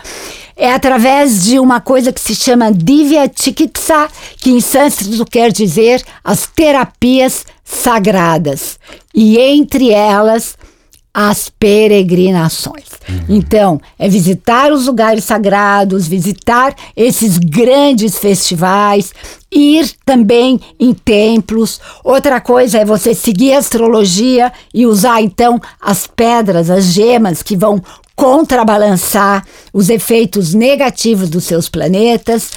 é 0.56 0.72
através 0.72 1.44
de 1.44 1.58
uma 1.58 1.80
coisa 1.80 2.12
que 2.12 2.20
se 2.20 2.34
chama 2.34 2.70
Divya 2.70 3.30
Chikitsa, 3.34 4.08
que 4.36 4.50
em 4.50 4.60
sânscrito 4.60 5.24
quer 5.24 5.50
dizer 5.50 6.02
as 6.22 6.46
terapias 6.46 7.46
sagradas. 7.70 8.78
E 9.14 9.38
entre 9.38 9.90
elas, 9.90 10.56
as 11.12 11.50
peregrinações. 11.50 12.88
Uhum. 13.08 13.24
Então, 13.28 13.80
é 13.98 14.08
visitar 14.08 14.72
os 14.72 14.86
lugares 14.86 15.24
sagrados, 15.24 16.06
visitar 16.06 16.74
esses 16.96 17.36
grandes 17.36 18.16
festivais, 18.16 19.12
ir 19.50 19.92
também 20.04 20.60
em 20.78 20.94
templos. 20.94 21.80
Outra 22.04 22.40
coisa 22.40 22.78
é 22.78 22.84
você 22.84 23.12
seguir 23.12 23.54
a 23.54 23.58
astrologia 23.58 24.52
e 24.72 24.86
usar 24.86 25.20
então 25.20 25.60
as 25.80 26.06
pedras, 26.06 26.70
as 26.70 26.84
gemas 26.86 27.42
que 27.42 27.56
vão 27.56 27.82
contrabalançar 28.14 29.44
os 29.72 29.88
efeitos 29.88 30.54
negativos 30.54 31.28
dos 31.28 31.44
seus 31.44 31.68
planetas, 31.68 32.52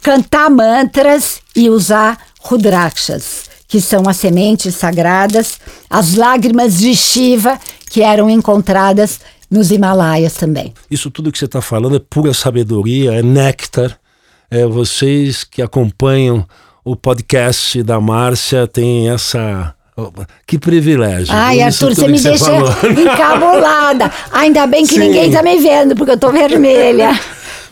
cantar 0.00 0.48
mantras 0.48 1.40
e 1.56 1.68
usar 1.68 2.18
rudrakshas 2.38 3.49
que 3.70 3.80
são 3.80 4.02
as 4.08 4.16
sementes 4.16 4.74
sagradas, 4.74 5.60
as 5.88 6.16
lágrimas 6.16 6.76
de 6.76 6.92
Shiva, 6.92 7.56
que 7.88 8.02
eram 8.02 8.28
encontradas 8.28 9.20
nos 9.48 9.70
Himalaias 9.70 10.34
também. 10.34 10.74
Isso 10.90 11.08
tudo 11.08 11.30
que 11.30 11.38
você 11.38 11.44
está 11.44 11.62
falando 11.62 11.94
é 11.94 12.00
pura 12.00 12.34
sabedoria, 12.34 13.12
é 13.12 13.22
néctar. 13.22 13.96
É, 14.50 14.66
vocês 14.66 15.44
que 15.44 15.62
acompanham 15.62 16.44
o 16.84 16.96
podcast 16.96 17.80
da 17.84 18.00
Márcia 18.00 18.66
têm 18.66 19.08
essa 19.08 19.72
que 20.48 20.58
privilégio. 20.58 21.32
Ai, 21.32 21.62
Arthur, 21.62 21.94
você 21.94 22.08
me 22.08 22.18
você 22.18 22.30
deixa 22.30 22.46
falou. 22.46 22.70
encabulada. 22.90 24.12
Ainda 24.32 24.66
bem 24.66 24.84
que 24.84 24.94
Sim. 24.94 25.00
ninguém 25.00 25.28
está 25.28 25.44
me 25.44 25.56
vendo, 25.58 25.94
porque 25.94 26.10
eu 26.10 26.16
estou 26.16 26.32
vermelha. 26.32 27.16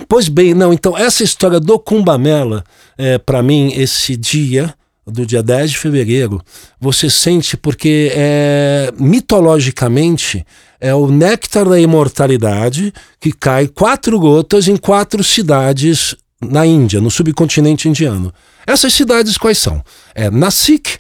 Pois 0.09 0.28
bem, 0.28 0.55
não, 0.55 0.73
então 0.73 0.97
essa 0.97 1.25
história 1.25 1.59
do 1.59 1.76
Cumbamela, 1.76 2.62
é, 2.97 3.19
para 3.19 3.43
mim, 3.43 3.73
esse 3.75 4.17
dia 4.17 4.73
do 5.11 5.27
dia 5.27 5.43
10 5.43 5.71
de 5.73 5.79
fevereiro, 5.79 6.41
você 6.81 7.09
sente 7.11 7.57
porque 7.57 8.12
é 8.15 8.93
mitologicamente 8.99 10.45
é 10.81 10.95
o 10.95 11.09
néctar 11.09 11.69
da 11.69 11.81
imortalidade 11.81 12.93
que 13.21 13.33
cai 13.33 13.67
quatro 13.67 14.19
gotas 14.19 14.69
em 14.69 14.77
quatro 14.77 15.25
cidades 15.25 16.15
na 16.41 16.65
Índia, 16.65 17.00
no 17.00 17.11
subcontinente 17.11 17.88
indiano. 17.88 18.33
Essas 18.67 18.93
cidades 18.93 19.37
quais 19.37 19.59
são? 19.59 19.83
É 20.15 20.31
Nasik, 20.31 20.99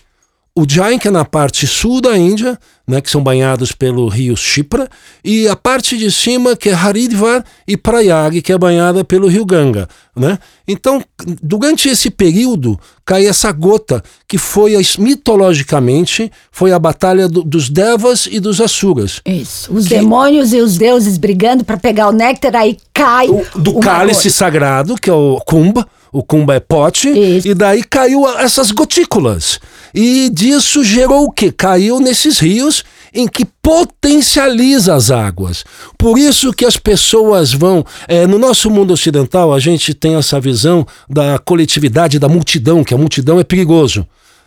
Ujjain, 0.60 0.98
que 0.98 1.08
é 1.08 1.10
na 1.10 1.24
parte 1.24 1.66
sul 1.66 2.00
da 2.00 2.16
Índia, 2.16 2.58
né, 2.86 3.00
que 3.00 3.10
são 3.10 3.22
banhados 3.22 3.70
pelo 3.70 4.08
rio 4.08 4.36
Shipra, 4.36 4.88
e 5.22 5.46
a 5.46 5.54
parte 5.54 5.96
de 5.98 6.10
cima, 6.10 6.56
que 6.56 6.70
é 6.70 6.72
Haridwar 6.72 7.44
e 7.66 7.76
Prayag, 7.76 8.40
que 8.40 8.52
é 8.52 8.58
banhada 8.58 9.04
pelo 9.04 9.28
rio 9.28 9.44
Ganga. 9.44 9.86
Né? 10.16 10.38
Então, 10.66 11.02
durante 11.42 11.88
esse 11.88 12.10
período, 12.10 12.80
cai 13.04 13.26
essa 13.26 13.52
gota, 13.52 14.02
que 14.26 14.38
foi, 14.38 14.72
mitologicamente, 14.98 16.32
foi 16.50 16.72
a 16.72 16.78
batalha 16.78 17.28
do, 17.28 17.42
dos 17.44 17.68
Devas 17.68 18.26
e 18.30 18.40
dos 18.40 18.60
Asuras. 18.60 19.20
Isso, 19.26 19.72
os 19.72 19.86
que, 19.86 19.94
demônios 19.94 20.52
e 20.52 20.60
os 20.60 20.78
deuses 20.78 21.18
brigando 21.18 21.64
para 21.64 21.76
pegar 21.76 22.08
o 22.08 22.12
néctar, 22.12 22.56
aí 22.56 22.78
cai... 22.92 23.28
O, 23.28 23.44
do 23.58 23.78
cálice 23.80 24.28
gota. 24.28 24.30
sagrado, 24.30 24.94
que 24.96 25.10
é 25.10 25.14
o 25.14 25.40
Kumbha, 25.46 25.86
o 26.12 26.22
Kumbha 26.22 26.54
é 26.54 27.08
Isso. 27.10 27.48
e 27.48 27.54
daí 27.54 27.82
caiu 27.82 28.28
essas 28.38 28.70
gotículas. 28.70 29.60
E 29.94 30.30
disso 30.30 30.84
gerou 30.84 31.24
o 31.24 31.30
que? 31.30 31.50
Caiu 31.50 32.00
nesses 32.00 32.38
rios 32.38 32.84
em 33.12 33.26
que 33.26 33.44
potencializa 33.44 34.94
as 34.94 35.10
águas. 35.10 35.64
Por 35.96 36.18
isso 36.18 36.52
que 36.52 36.64
as 36.64 36.76
pessoas 36.76 37.52
vão. 37.52 37.84
É, 38.06 38.26
no 38.26 38.38
nosso 38.38 38.70
mundo 38.70 38.92
ocidental, 38.92 39.52
a 39.52 39.58
gente 39.58 39.94
tem 39.94 40.16
essa 40.16 40.40
visão 40.40 40.86
da 41.08 41.38
coletividade, 41.38 42.18
da 42.18 42.28
multidão, 42.28 42.84
que 42.84 42.94
a 42.94 42.98
multidão 42.98 43.40
é 43.40 43.44
perigoso. 43.44 44.06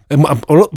É, 0.10 0.16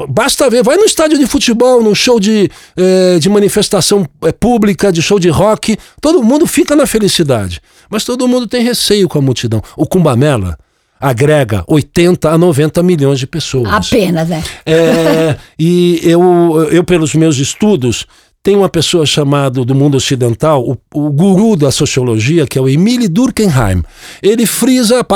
basta 0.09 0.49
ver, 0.49 0.63
vai 0.63 0.77
no 0.77 0.85
estádio 0.85 1.19
de 1.19 1.27
futebol, 1.27 1.83
no 1.83 1.95
show 1.95 2.21
de, 2.21 2.49
é, 2.77 3.19
de 3.19 3.29
manifestação 3.29 4.07
é, 4.23 4.31
pública, 4.31 4.93
de 4.93 5.03
show 5.03 5.19
de 5.19 5.29
rock, 5.29 5.77
todo 6.01 6.23
mundo 6.23 6.47
fica 6.47 6.77
na 6.77 6.87
felicidade. 6.87 7.61
Mas 7.91 8.05
todo 8.05 8.29
mundo 8.29 8.47
tem 8.47 8.63
receio 8.63 9.09
com 9.09 9.19
a 9.19 9.23
multidão. 9.23 9.61
O 9.77 9.87
Cumbamela 9.87 10.57
agrega 11.05 11.63
80 11.67 12.31
a 12.31 12.39
90 12.39 12.83
milhões 12.83 13.19
de 13.19 13.27
pessoas. 13.27 13.71
Apenas, 13.71 14.27
né? 14.27 14.43
É, 14.65 15.37
e 15.59 16.01
eu, 16.03 16.67
eu, 16.73 16.83
pelos 16.83 17.15
meus 17.15 17.37
estudos, 17.37 18.07
tem 18.43 18.57
uma 18.57 18.71
pessoa 18.71 19.05
chamada 19.05 19.63
do 19.67 19.75
mundo 19.75 19.99
ocidental, 19.99 20.67
o, 20.67 20.79
o, 20.95 21.11
guru 21.11 21.57
da 21.57 21.71
sociologia, 21.71 22.47
que 22.47 22.59
é 22.59 22.61
o 22.61 22.71
Emile 22.71 23.07
Durkheim. 23.07 23.83
Ele 24.23 24.47
frisa 24.47 25.07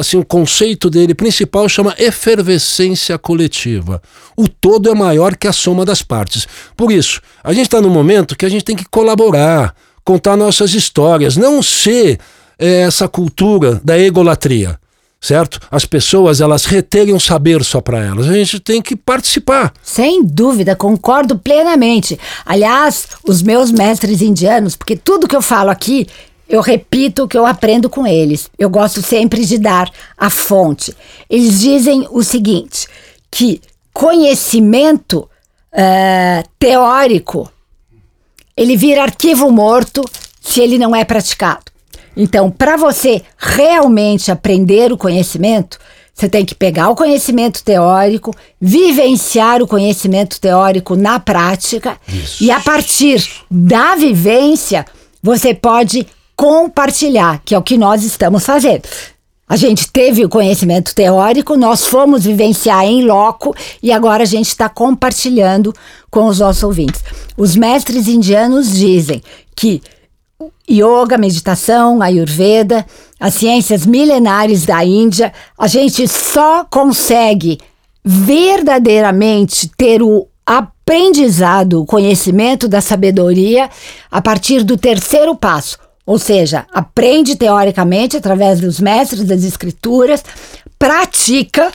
assim, 0.00 0.16
o 0.16 0.24
conceito 0.24 0.90
dele 0.90 1.14
principal 1.14 1.68
chama 1.68 1.94
efervescência 1.96 3.16
coletiva. 3.16 4.02
O 4.36 4.48
todo 4.48 4.90
é 4.90 4.94
maior 4.96 5.36
que 5.36 5.46
a 5.46 5.52
soma 5.52 5.84
das 5.84 6.02
partes. 6.02 6.48
Por 6.76 6.90
isso, 6.90 7.20
a 7.44 7.52
gente 7.52 7.66
está 7.66 7.80
num 7.80 7.90
momento 7.90 8.36
que 8.36 8.44
a 8.44 8.48
gente 8.48 8.64
tem 8.64 8.74
que 8.74 8.84
colaborar, 8.84 9.76
contar 10.04 10.36
nossas 10.36 10.74
histórias, 10.74 11.36
não 11.36 11.62
ser 11.62 12.18
é, 12.58 12.80
essa 12.80 13.06
cultura 13.06 13.80
da 13.84 13.96
egolatria 13.96 14.76
certo? 15.20 15.60
As 15.70 15.84
pessoas 15.84 16.40
elas 16.40 16.64
reterem 16.64 17.14
um 17.14 17.20
saber 17.20 17.64
só 17.64 17.80
para 17.80 18.04
elas. 18.04 18.28
A 18.28 18.32
gente 18.32 18.60
tem 18.60 18.80
que 18.80 18.94
participar. 18.94 19.72
Sem 19.82 20.24
dúvida, 20.24 20.76
concordo 20.76 21.38
plenamente. 21.38 22.18
Aliás, 22.44 23.08
os 23.26 23.42
meus 23.42 23.70
mestres 23.70 24.22
indianos, 24.22 24.76
porque 24.76 24.96
tudo 24.96 25.28
que 25.28 25.36
eu 25.36 25.42
falo 25.42 25.70
aqui 25.70 26.06
eu 26.48 26.60
repito 26.60 27.24
o 27.24 27.28
que 27.28 27.36
eu 27.36 27.44
aprendo 27.44 27.90
com 27.90 28.06
eles. 28.06 28.48
Eu 28.56 28.70
gosto 28.70 29.02
sempre 29.02 29.44
de 29.44 29.58
dar 29.58 29.90
a 30.16 30.30
fonte. 30.30 30.94
Eles 31.28 31.60
dizem 31.60 32.06
o 32.10 32.22
seguinte: 32.22 32.86
que 33.30 33.60
conhecimento 33.92 35.28
uh, 35.72 36.48
teórico 36.58 37.50
ele 38.56 38.76
vira 38.76 39.02
arquivo 39.02 39.50
morto 39.50 40.02
se 40.40 40.60
ele 40.60 40.78
não 40.78 40.94
é 40.94 41.04
praticado. 41.04 41.64
Então, 42.16 42.50
para 42.50 42.76
você 42.76 43.22
realmente 43.36 44.30
aprender 44.30 44.92
o 44.92 44.96
conhecimento, 44.96 45.78
você 46.14 46.30
tem 46.30 46.46
que 46.46 46.54
pegar 46.54 46.88
o 46.88 46.96
conhecimento 46.96 47.62
teórico, 47.62 48.34
vivenciar 48.58 49.62
o 49.62 49.66
conhecimento 49.66 50.40
teórico 50.40 50.96
na 50.96 51.20
prática 51.20 51.98
Isso. 52.08 52.42
e 52.42 52.50
a 52.50 52.58
partir 52.58 53.22
da 53.50 53.94
vivência 53.96 54.86
você 55.22 55.52
pode 55.52 56.06
compartilhar, 56.34 57.42
que 57.44 57.54
é 57.54 57.58
o 57.58 57.62
que 57.62 57.76
nós 57.76 58.02
estamos 58.02 58.46
fazendo. 58.46 58.82
A 59.48 59.56
gente 59.56 59.90
teve 59.92 60.24
o 60.24 60.28
conhecimento 60.28 60.94
teórico, 60.94 61.56
nós 61.56 61.84
fomos 61.84 62.24
vivenciar 62.24 62.84
em 62.84 63.04
loco 63.04 63.54
e 63.82 63.92
agora 63.92 64.22
a 64.22 64.26
gente 64.26 64.48
está 64.48 64.68
compartilhando 64.68 65.72
com 66.10 66.26
os 66.26 66.40
nossos 66.40 66.62
ouvintes. 66.62 67.04
Os 67.36 67.54
mestres 67.54 68.08
indianos 68.08 68.72
dizem 68.72 69.22
que 69.54 69.82
yoga, 70.70 71.16
meditação, 71.16 72.02
ayurveda, 72.02 72.84
as 73.18 73.34
ciências 73.34 73.86
milenares 73.86 74.66
da 74.66 74.84
Índia, 74.84 75.32
a 75.58 75.66
gente 75.66 76.06
só 76.08 76.64
consegue 76.64 77.58
verdadeiramente 78.04 79.68
ter 79.76 80.02
o 80.02 80.28
aprendizado, 80.44 81.80
o 81.80 81.86
conhecimento 81.86 82.68
da 82.68 82.80
sabedoria 82.80 83.68
a 84.10 84.22
partir 84.22 84.62
do 84.62 84.76
terceiro 84.76 85.34
passo. 85.34 85.78
Ou 86.06 86.18
seja, 86.18 86.66
aprende 86.72 87.34
teoricamente 87.34 88.16
através 88.16 88.60
dos 88.60 88.78
mestres 88.78 89.24
das 89.24 89.42
escrituras, 89.42 90.22
pratica, 90.78 91.72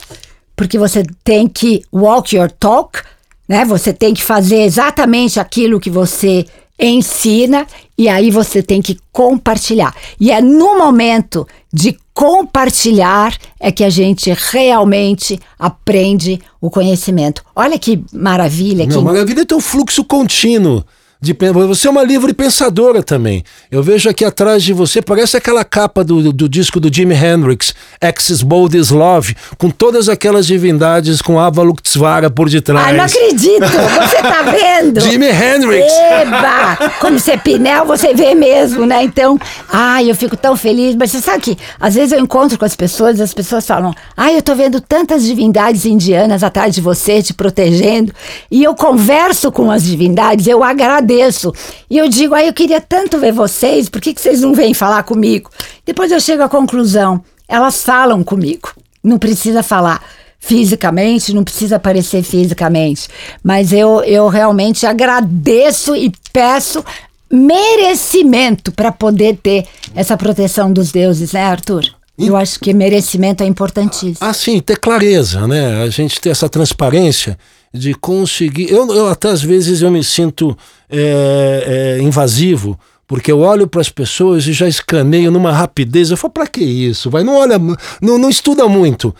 porque 0.56 0.78
você 0.78 1.02
tem 1.22 1.46
que 1.46 1.82
walk 1.92 2.34
your 2.34 2.50
talk, 2.50 3.00
né? 3.46 3.64
Você 3.66 3.92
tem 3.92 4.14
que 4.14 4.24
fazer 4.24 4.62
exatamente 4.62 5.38
aquilo 5.38 5.78
que 5.78 5.90
você 5.90 6.46
ensina 6.78 7.66
e 7.96 8.08
aí 8.08 8.30
você 8.30 8.62
tem 8.62 8.82
que 8.82 8.98
compartilhar. 9.12 9.94
E 10.18 10.30
é 10.30 10.40
no 10.40 10.78
momento 10.78 11.46
de 11.72 11.96
compartilhar 12.14 13.36
é 13.58 13.72
que 13.72 13.84
a 13.84 13.90
gente 13.90 14.32
realmente 14.50 15.38
aprende 15.58 16.40
o 16.60 16.70
conhecimento. 16.70 17.42
Olha 17.54 17.78
que 17.78 18.02
maravilha. 18.12 18.86
Não, 18.86 18.98
que... 18.98 19.04
maravilha 19.04 19.42
é 19.42 19.44
ter 19.44 19.54
um 19.54 19.60
fluxo 19.60 20.04
contínuo 20.04 20.84
de, 21.22 21.36
você 21.68 21.86
é 21.86 21.90
uma 21.90 22.02
livre 22.02 22.34
pensadora 22.34 23.00
também. 23.00 23.44
Eu 23.70 23.80
vejo 23.80 24.10
aqui 24.10 24.24
atrás 24.24 24.60
de 24.60 24.72
você, 24.72 25.00
parece 25.00 25.36
aquela 25.36 25.64
capa 25.64 26.02
do, 26.02 26.32
do 26.32 26.48
disco 26.48 26.80
do 26.80 26.92
Jimi 26.92 27.14
Hendrix, 27.14 27.72
Axis 28.00 28.42
Bold 28.42 28.76
is 28.76 28.90
Love, 28.90 29.36
com 29.56 29.70
todas 29.70 30.08
aquelas 30.08 30.48
divindades 30.48 31.22
com 31.22 31.38
Avalokitesvara 31.38 32.28
por 32.28 32.50
detrás. 32.50 32.88
Ah, 32.88 32.92
não 32.92 33.04
acredito! 33.04 33.60
Você 33.60 34.16
tá 34.16 34.42
vendo? 34.50 35.00
Jimi 35.00 35.28
Hendrix! 35.28 35.92
Eba! 35.92 36.90
Como 36.98 37.20
você 37.20 37.32
é 37.32 37.36
pinel, 37.36 37.86
você 37.86 38.12
vê 38.12 38.34
mesmo, 38.34 38.84
né? 38.84 39.04
Então, 39.04 39.38
ai, 39.72 40.10
eu 40.10 40.16
fico 40.16 40.36
tão 40.36 40.56
feliz. 40.56 40.96
Mas 40.96 41.12
você 41.12 41.20
sabe 41.20 41.40
que, 41.40 41.56
às 41.78 41.94
vezes 41.94 42.10
eu 42.10 42.18
encontro 42.18 42.58
com 42.58 42.64
as 42.64 42.74
pessoas 42.74 43.20
e 43.20 43.22
as 43.22 43.32
pessoas 43.32 43.64
falam, 43.64 43.94
ai, 44.16 44.36
eu 44.36 44.42
tô 44.42 44.56
vendo 44.56 44.80
tantas 44.80 45.22
divindades 45.22 45.86
indianas 45.86 46.42
atrás 46.42 46.74
de 46.74 46.80
você, 46.80 47.22
te 47.22 47.32
protegendo. 47.32 48.12
E 48.50 48.64
eu 48.64 48.74
converso 48.74 49.52
com 49.52 49.70
as 49.70 49.84
divindades, 49.84 50.48
eu 50.48 50.64
agradeço 50.64 51.11
agradeço. 51.12 51.52
E 51.88 51.98
eu 51.98 52.08
digo, 52.08 52.34
aí 52.34 52.46
eu 52.46 52.52
queria 52.52 52.80
tanto 52.80 53.18
ver 53.18 53.32
vocês, 53.32 53.88
por 53.88 54.00
que, 54.00 54.14
que 54.14 54.20
vocês 54.20 54.40
não 54.40 54.54
vêm 54.54 54.74
falar 54.74 55.02
comigo? 55.02 55.50
Depois 55.84 56.10
eu 56.10 56.20
chego 56.20 56.42
à 56.42 56.48
conclusão, 56.48 57.22
elas 57.46 57.82
falam 57.82 58.22
comigo, 58.24 58.72
não 59.02 59.18
precisa 59.18 59.62
falar 59.62 60.02
fisicamente, 60.38 61.32
não 61.32 61.44
precisa 61.44 61.76
aparecer 61.76 62.22
fisicamente, 62.22 63.08
mas 63.44 63.72
eu, 63.72 64.02
eu 64.02 64.26
realmente 64.28 64.84
agradeço 64.86 65.94
e 65.94 66.12
peço 66.32 66.84
merecimento 67.30 68.72
para 68.72 68.90
poder 68.90 69.36
ter 69.36 69.66
essa 69.94 70.16
proteção 70.16 70.72
dos 70.72 70.90
deuses, 70.90 71.32
né, 71.32 71.44
Arthur? 71.44 71.84
Eu 72.18 72.36
acho 72.36 72.60
que 72.60 72.74
merecimento 72.74 73.42
é 73.42 73.46
importantíssimo. 73.46 74.18
Ah, 74.20 74.34
sim, 74.34 74.60
ter 74.60 74.78
clareza, 74.78 75.46
né? 75.46 75.82
A 75.82 75.88
gente 75.88 76.20
ter 76.20 76.28
essa 76.28 76.48
transparência 76.48 77.38
de 77.72 77.94
conseguir. 77.94 78.70
Eu, 78.70 78.92
eu 78.94 79.08
até 79.08 79.28
às 79.28 79.42
vezes 79.42 79.82
eu 79.82 79.90
me 79.90 80.04
sinto 80.04 80.56
é, 80.90 81.96
é, 81.98 82.02
invasivo 82.02 82.78
porque 83.12 83.30
eu 83.30 83.40
olho 83.40 83.66
para 83.66 83.82
as 83.82 83.90
pessoas 83.90 84.46
e 84.46 84.54
já 84.54 84.66
escaneio 84.66 85.30
numa 85.30 85.52
rapidez. 85.52 86.10
Eu 86.10 86.16
falo, 86.16 86.32
para 86.32 86.46
que 86.46 86.64
isso? 86.64 87.10
Vai, 87.10 87.22
não 87.22 87.36
olha, 87.36 87.58
não, 88.00 88.16
não 88.16 88.30
estuda 88.30 88.66
muito. 88.66 89.14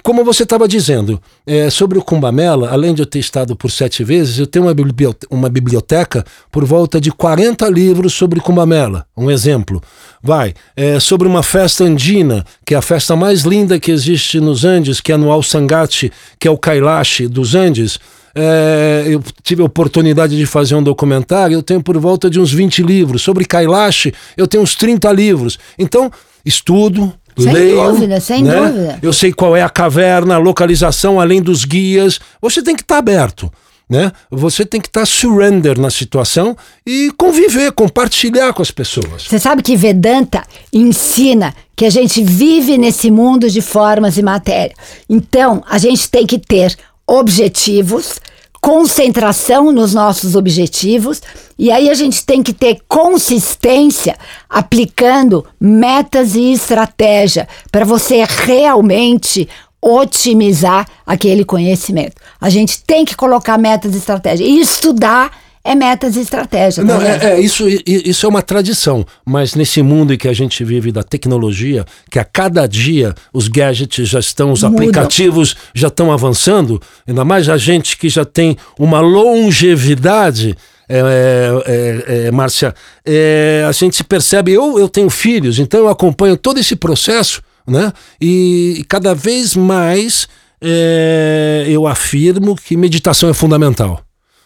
Como 0.00 0.24
você 0.24 0.44
estava 0.44 0.68
dizendo, 0.68 1.20
é, 1.44 1.68
sobre 1.68 1.98
o 1.98 2.02
Cumbamela, 2.04 2.70
além 2.70 2.94
de 2.94 3.02
eu 3.02 3.06
ter 3.06 3.18
estado 3.18 3.56
por 3.56 3.68
sete 3.68 4.04
vezes, 4.04 4.38
eu 4.38 4.46
tenho 4.46 4.66
uma 4.66 4.72
biblioteca, 4.72 5.26
uma 5.28 5.48
biblioteca 5.48 6.24
por 6.52 6.64
volta 6.64 7.00
de 7.00 7.10
40 7.10 7.68
livros 7.68 8.12
sobre 8.14 8.38
Cumbamela. 8.38 9.06
Um 9.16 9.28
exemplo. 9.28 9.82
Vai, 10.22 10.54
é, 10.76 11.00
sobre 11.00 11.26
uma 11.26 11.42
festa 11.42 11.82
andina, 11.82 12.46
que 12.64 12.74
é 12.74 12.78
a 12.78 12.82
festa 12.82 13.16
mais 13.16 13.40
linda 13.40 13.76
que 13.80 13.90
existe 13.90 14.38
nos 14.38 14.64
Andes, 14.64 15.00
que 15.00 15.10
é 15.10 15.16
no 15.16 15.32
Alsangate, 15.32 16.12
que 16.38 16.46
é 16.46 16.50
o 16.52 16.56
Kailash 16.56 17.22
dos 17.28 17.56
Andes. 17.56 17.98
É, 18.34 19.04
eu 19.06 19.22
tive 19.42 19.62
a 19.62 19.66
oportunidade 19.66 20.36
de 20.36 20.46
fazer 20.46 20.74
um 20.74 20.82
documentário, 20.82 21.54
eu 21.54 21.62
tenho 21.62 21.82
por 21.82 21.98
volta 21.98 22.30
de 22.30 22.40
uns 22.40 22.52
20 22.52 22.82
livros. 22.82 23.22
Sobre 23.22 23.44
Kailash, 23.44 24.12
eu 24.36 24.46
tenho 24.46 24.62
uns 24.62 24.74
30 24.74 25.10
livros. 25.12 25.58
Então, 25.78 26.10
estudo, 26.44 27.12
sem 27.38 27.52
leio, 27.52 27.92
dúvida, 27.92 28.20
sem 28.20 28.42
né? 28.42 28.54
dúvida. 28.54 28.98
Eu 29.02 29.12
sei 29.12 29.32
qual 29.32 29.56
é 29.56 29.62
a 29.62 29.68
caverna, 29.68 30.36
a 30.36 30.38
localização, 30.38 31.20
além 31.20 31.42
dos 31.42 31.64
guias. 31.64 32.20
Você 32.40 32.62
tem 32.62 32.74
que 32.74 32.82
estar 32.82 32.96
tá 32.96 32.98
aberto. 32.98 33.50
Né? 33.90 34.10
Você 34.30 34.64
tem 34.64 34.80
que 34.80 34.88
estar 34.88 35.00
tá 35.00 35.06
surrender 35.06 35.78
na 35.78 35.90
situação 35.90 36.56
e 36.86 37.12
conviver, 37.14 37.72
compartilhar 37.72 38.54
com 38.54 38.62
as 38.62 38.70
pessoas. 38.70 39.24
Você 39.24 39.38
sabe 39.38 39.62
que 39.62 39.76
Vedanta 39.76 40.42
ensina 40.72 41.54
que 41.76 41.84
a 41.84 41.90
gente 41.90 42.22
vive 42.22 42.78
nesse 42.78 43.10
mundo 43.10 43.50
de 43.50 43.60
formas 43.60 44.16
e 44.16 44.22
matéria. 44.22 44.74
Então, 45.10 45.62
a 45.68 45.76
gente 45.76 46.08
tem 46.08 46.26
que 46.26 46.38
ter 46.38 46.74
objetivos, 47.12 48.18
concentração 48.58 49.70
nos 49.70 49.92
nossos 49.92 50.34
objetivos, 50.34 51.20
e 51.58 51.70
aí 51.70 51.90
a 51.90 51.94
gente 51.94 52.24
tem 52.24 52.42
que 52.42 52.54
ter 52.54 52.78
consistência 52.88 54.16
aplicando 54.48 55.44
metas 55.60 56.34
e 56.34 56.52
estratégia 56.52 57.46
para 57.70 57.84
você 57.84 58.24
realmente 58.24 59.46
otimizar 59.80 60.88
aquele 61.04 61.44
conhecimento. 61.44 62.14
A 62.40 62.48
gente 62.48 62.82
tem 62.82 63.04
que 63.04 63.14
colocar 63.14 63.58
metas 63.58 63.94
e 63.94 63.98
estratégia 63.98 64.44
e 64.46 64.60
estudar 64.60 65.30
é 65.64 65.74
metas 65.74 66.16
e 66.16 66.20
estratégias. 66.20 66.84
Não, 66.84 67.00
é, 67.00 67.34
é, 67.34 67.40
isso, 67.40 67.64
isso 67.86 68.26
é 68.26 68.28
uma 68.28 68.42
tradição, 68.42 69.06
mas 69.24 69.54
nesse 69.54 69.80
mundo 69.80 70.12
em 70.12 70.18
que 70.18 70.26
a 70.26 70.32
gente 70.32 70.64
vive 70.64 70.90
da 70.90 71.04
tecnologia, 71.04 71.84
que 72.10 72.18
a 72.18 72.24
cada 72.24 72.66
dia 72.66 73.14
os 73.32 73.46
gadgets 73.46 74.08
já 74.08 74.18
estão, 74.18 74.50
os 74.50 74.62
Muda. 74.62 74.74
aplicativos 74.74 75.56
já 75.72 75.86
estão 75.88 76.10
avançando, 76.12 76.80
ainda 77.06 77.24
mais 77.24 77.48
a 77.48 77.56
gente 77.56 77.96
que 77.96 78.08
já 78.08 78.24
tem 78.24 78.56
uma 78.78 79.00
longevidade. 79.00 80.56
É, 80.88 80.98
é, 80.98 82.26
é, 82.26 82.30
Márcia, 82.32 82.74
é, 83.06 83.64
a 83.66 83.72
gente 83.72 83.96
se 83.96 84.04
percebe, 84.04 84.52
eu, 84.52 84.78
eu 84.78 84.88
tenho 84.88 85.08
filhos, 85.08 85.58
então 85.58 85.80
eu 85.80 85.88
acompanho 85.88 86.36
todo 86.36 86.58
esse 86.58 86.76
processo, 86.76 87.40
né? 87.66 87.92
E, 88.20 88.74
e 88.78 88.84
cada 88.84 89.14
vez 89.14 89.56
mais 89.56 90.28
é, 90.60 91.64
eu 91.68 91.86
afirmo 91.86 92.56
que 92.56 92.76
meditação 92.76 93.30
é 93.30 93.32
fundamental. 93.32 94.02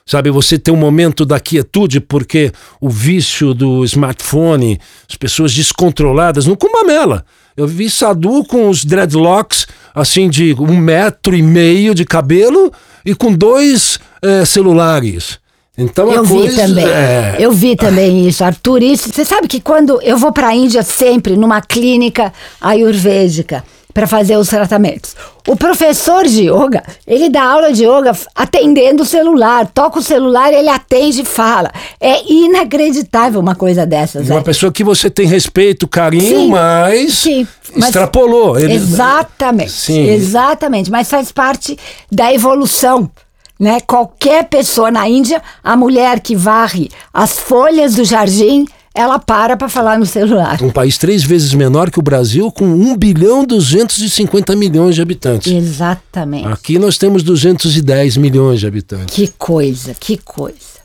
Sabe, 0.09 0.31
você 0.31 0.57
tem 0.57 0.73
um 0.73 0.77
momento 0.77 1.25
da 1.25 1.41
quietude 1.41 1.99
porque 1.99 2.53
o 2.81 2.89
vício 2.89 3.53
do 3.53 3.85
smartphone, 3.85 4.79
as 5.11 5.17
pessoas 5.17 5.53
descontroladas, 5.53 6.47
não 6.47 6.55
Cumbamela. 6.55 7.25
Eu 7.57 7.67
vi 7.67 7.91
Sadu 7.91 8.45
com 8.45 8.69
os 8.69 8.85
dreadlocks, 8.85 9.67
assim, 9.93 10.31
de 10.31 10.55
um 10.61 10.77
metro 10.77 11.35
e 11.35 11.43
meio 11.43 11.93
de 11.93 12.05
cabelo 12.05 12.73
e 13.05 13.17
com 13.17 13.33
dois 13.33 13.99
é, 14.23 14.45
celulares. 14.45 15.41
Então 15.77 16.11
eu 16.13 16.23
vi 16.23 16.55
também. 16.55 16.87
É... 16.87 17.37
Eu 17.41 17.51
vi 17.51 17.75
também 17.75 18.29
isso, 18.29 18.45
Arthur. 18.45 18.83
Isso, 18.83 19.11
você 19.13 19.25
sabe 19.25 19.49
que 19.49 19.61
quando 19.61 20.01
eu 20.03 20.17
vou 20.17 20.33
para 20.33 20.49
a 20.49 20.55
Índia 20.55 20.85
sempre 20.85 21.37
numa 21.37 21.61
clínica 21.61 22.33
ayurvédica, 22.61 23.65
para 23.97 24.07
fazer 24.07 24.37
os 24.37 24.51
tratamentos. 24.51 25.17
O 25.49 25.57
professor 25.57 26.27
de 26.27 26.51
yoga, 26.51 26.83
ele 27.07 27.31
dá 27.31 27.43
aula 27.43 27.73
de 27.73 27.87
yoga 27.87 28.13
atendendo 28.35 29.05
o 29.05 29.07
celular, 29.07 29.67
toca 29.73 30.01
o 30.01 30.03
celular, 30.03 30.53
ele 30.53 30.69
atende 30.69 31.23
e 31.23 31.25
fala. 31.25 31.73
É 31.99 32.31
inacreditável 32.31 33.41
uma 33.41 33.55
coisa 33.55 33.87
dessas. 33.87 34.29
Uma 34.29 34.41
é. 34.41 34.43
pessoa 34.43 34.71
que 34.71 34.85
você 34.85 35.09
tem 35.09 35.27
respeito, 35.27 35.89
carinho, 35.89 36.41
sim, 36.41 36.49
mas, 36.51 37.15
sim, 37.15 37.49
mas 37.75 37.87
extrapolou. 37.87 38.59
Ele... 38.59 38.75
Exatamente. 38.75 39.73
Sim. 39.73 40.07
Exatamente, 40.11 40.91
mas 40.91 41.09
faz 41.09 41.33
parte 41.33 41.79
da 42.13 42.31
evolução. 42.31 43.11
Né? 43.59 43.81
Qualquer 43.81 44.45
pessoa 44.45 44.91
na 44.91 45.09
Índia, 45.09 45.43
a 45.65 45.75
mulher 45.75 46.21
que 46.21 46.37
varre 46.37 46.91
as 47.15 47.39
folhas 47.39 47.95
do 47.95 48.05
jardim, 48.05 48.67
ela 48.97 49.19
para 49.19 49.57
para 49.57 49.69
falar 49.69 49.99
no 49.99 50.07
celular. 50.07 50.59
Um 50.63 50.71
país 50.71 50.97
três 50.97 51.23
vezes 51.23 51.53
menor 51.53 51.91
que 51.91 51.99
o 51.99 52.03
Brasil, 52.03 52.51
com 52.51 52.65
1 52.65 52.97
bilhão 52.97 53.45
250 53.45 54.57
milhões 54.57 54.95
de 54.95 55.03
habitantes. 55.03 55.53
Exatamente. 55.53 56.49
Aqui 56.49 56.79
nós 56.79 56.97
temos 56.97 57.23
210 57.23 58.17
milhões 58.17 58.59
de 58.59 58.67
habitantes. 58.67 59.15
Que 59.15 59.29
coisa, 59.29 59.95
que 59.95 60.17
coisa. 60.17 60.77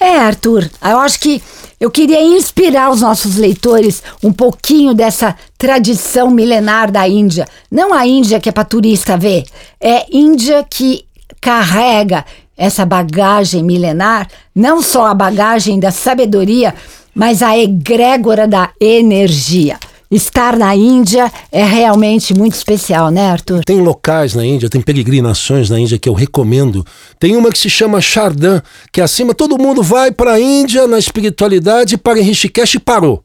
É, 0.00 0.16
Arthur, 0.16 0.70
eu 0.82 0.98
acho 0.98 1.20
que 1.20 1.42
eu 1.78 1.90
queria 1.90 2.22
inspirar 2.22 2.90
os 2.90 3.02
nossos 3.02 3.36
leitores 3.36 4.02
um 4.22 4.32
pouquinho 4.32 4.94
dessa 4.94 5.36
tradição 5.58 6.30
milenar 6.30 6.90
da 6.90 7.06
Índia. 7.06 7.46
Não 7.70 7.92
a 7.92 8.06
Índia 8.06 8.40
que 8.40 8.48
é 8.48 8.52
para 8.52 8.64
turista 8.64 9.18
ver, 9.18 9.44
é 9.78 10.06
Índia 10.10 10.64
que 10.68 11.04
carrega 11.40 12.24
essa 12.56 12.86
bagagem 12.86 13.62
milenar, 13.62 14.28
não 14.54 14.82
só 14.82 15.06
a 15.06 15.14
bagagem 15.14 15.78
da 15.78 15.92
sabedoria, 15.92 16.74
mas 17.18 17.42
a 17.42 17.58
egrégora 17.58 18.46
da 18.46 18.70
energia. 18.80 19.76
Estar 20.08 20.56
na 20.56 20.74
Índia 20.74 21.30
é 21.50 21.64
realmente 21.64 22.32
muito 22.32 22.54
especial, 22.54 23.10
né, 23.10 23.28
Arthur? 23.32 23.62
Tem 23.64 23.80
locais 23.80 24.34
na 24.34 24.46
Índia, 24.46 24.70
tem 24.70 24.80
peregrinações 24.80 25.68
na 25.68 25.80
Índia 25.80 25.98
que 25.98 26.08
eu 26.08 26.14
recomendo. 26.14 26.86
Tem 27.18 27.36
uma 27.36 27.50
que 27.50 27.58
se 27.58 27.68
chama 27.68 28.00
Chardin, 28.00 28.62
que 28.92 29.00
acima 29.00 29.34
todo 29.34 29.58
mundo 29.58 29.82
vai 29.82 30.12
para 30.12 30.34
a 30.34 30.40
Índia 30.40 30.86
na 30.86 30.98
espiritualidade, 30.98 31.98
para 31.98 32.22
Rishikesh 32.22 32.74
e 32.74 32.78
parou. 32.78 33.22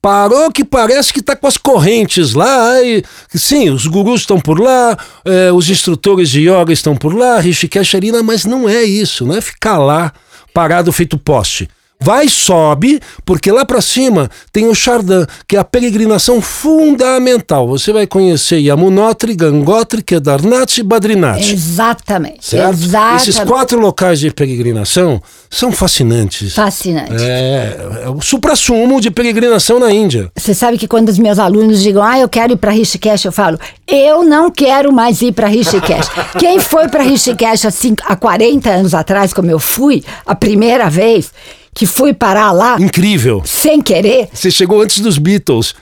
Parou 0.00 0.50
que 0.50 0.64
parece 0.64 1.12
que 1.12 1.20
está 1.20 1.36
com 1.36 1.46
as 1.46 1.58
correntes 1.58 2.32
lá. 2.32 2.82
E, 2.82 3.04
sim, 3.34 3.68
os 3.68 3.86
gurus 3.86 4.22
estão 4.22 4.40
por 4.40 4.58
lá, 4.58 4.96
é, 5.26 5.52
os 5.52 5.68
instrutores 5.68 6.30
de 6.30 6.48
yoga 6.48 6.72
estão 6.72 6.96
por 6.96 7.14
lá, 7.14 7.38
Rishikesh 7.38 7.94
Arina, 7.94 8.22
mas 8.22 8.46
não 8.46 8.66
é 8.66 8.82
isso, 8.82 9.26
não 9.26 9.36
é 9.36 9.42
ficar 9.42 9.78
lá 9.78 10.10
parado 10.54 10.90
feito 10.90 11.18
poste 11.18 11.68
Vai, 12.02 12.28
sobe, 12.28 12.98
porque 13.26 13.52
lá 13.52 13.64
para 13.64 13.80
cima 13.82 14.30
tem 14.50 14.66
o 14.66 14.74
Chardin, 14.74 15.26
que 15.46 15.56
é 15.56 15.58
a 15.58 15.64
peregrinação 15.64 16.40
fundamental. 16.40 17.68
Você 17.68 17.92
vai 17.92 18.06
conhecer 18.06 18.58
Yamunotri, 18.58 19.34
Gangotri, 19.34 20.02
Kedarnath 20.02 20.78
e 20.78 20.82
Badrinath. 20.82 21.40
Exatamente. 21.40 22.46
Certo? 22.46 22.72
Exatamente. 22.72 23.22
Esses 23.28 23.38
quatro 23.40 23.78
locais 23.78 24.18
de 24.18 24.30
peregrinação 24.30 25.22
são 25.50 25.70
fascinantes. 25.70 26.54
Fascinante. 26.54 27.12
É, 27.18 27.76
é 28.04 28.08
o 28.08 28.20
supra-sumo 28.22 29.00
de 29.00 29.10
peregrinação 29.10 29.78
na 29.78 29.92
Índia. 29.92 30.30
Você 30.36 30.54
sabe 30.54 30.78
que 30.78 30.88
quando 30.88 31.10
os 31.10 31.18
meus 31.18 31.38
alunos 31.38 31.82
digam, 31.82 32.02
ah, 32.02 32.18
eu 32.18 32.28
quero 32.28 32.54
ir 32.54 32.56
para 32.56 32.70
Rishikesh, 32.70 33.26
eu 33.26 33.32
falo, 33.32 33.58
eu 33.86 34.24
não 34.24 34.50
quero 34.50 34.90
mais 34.92 35.20
ir 35.20 35.32
para 35.32 35.48
Rishikesh. 35.48 36.08
Quem 36.38 36.60
foi 36.60 36.88
para 36.88 37.02
Rishikesh 37.02 37.66
assim, 37.66 37.94
há 38.04 38.16
40 38.16 38.70
anos 38.70 38.94
atrás, 38.94 39.34
como 39.34 39.50
eu 39.50 39.58
fui, 39.58 40.02
a 40.24 40.34
primeira 40.34 40.88
vez, 40.88 41.32
que 41.80 41.86
fui 41.86 42.12
parar 42.12 42.52
lá, 42.52 42.76
Incrível. 42.78 43.40
sem 43.42 43.80
querer, 43.80 44.28
Você 44.34 44.50
chegou 44.50 44.82
antes 44.82 45.00
dos 45.00 45.16
Beatles. 45.16 45.74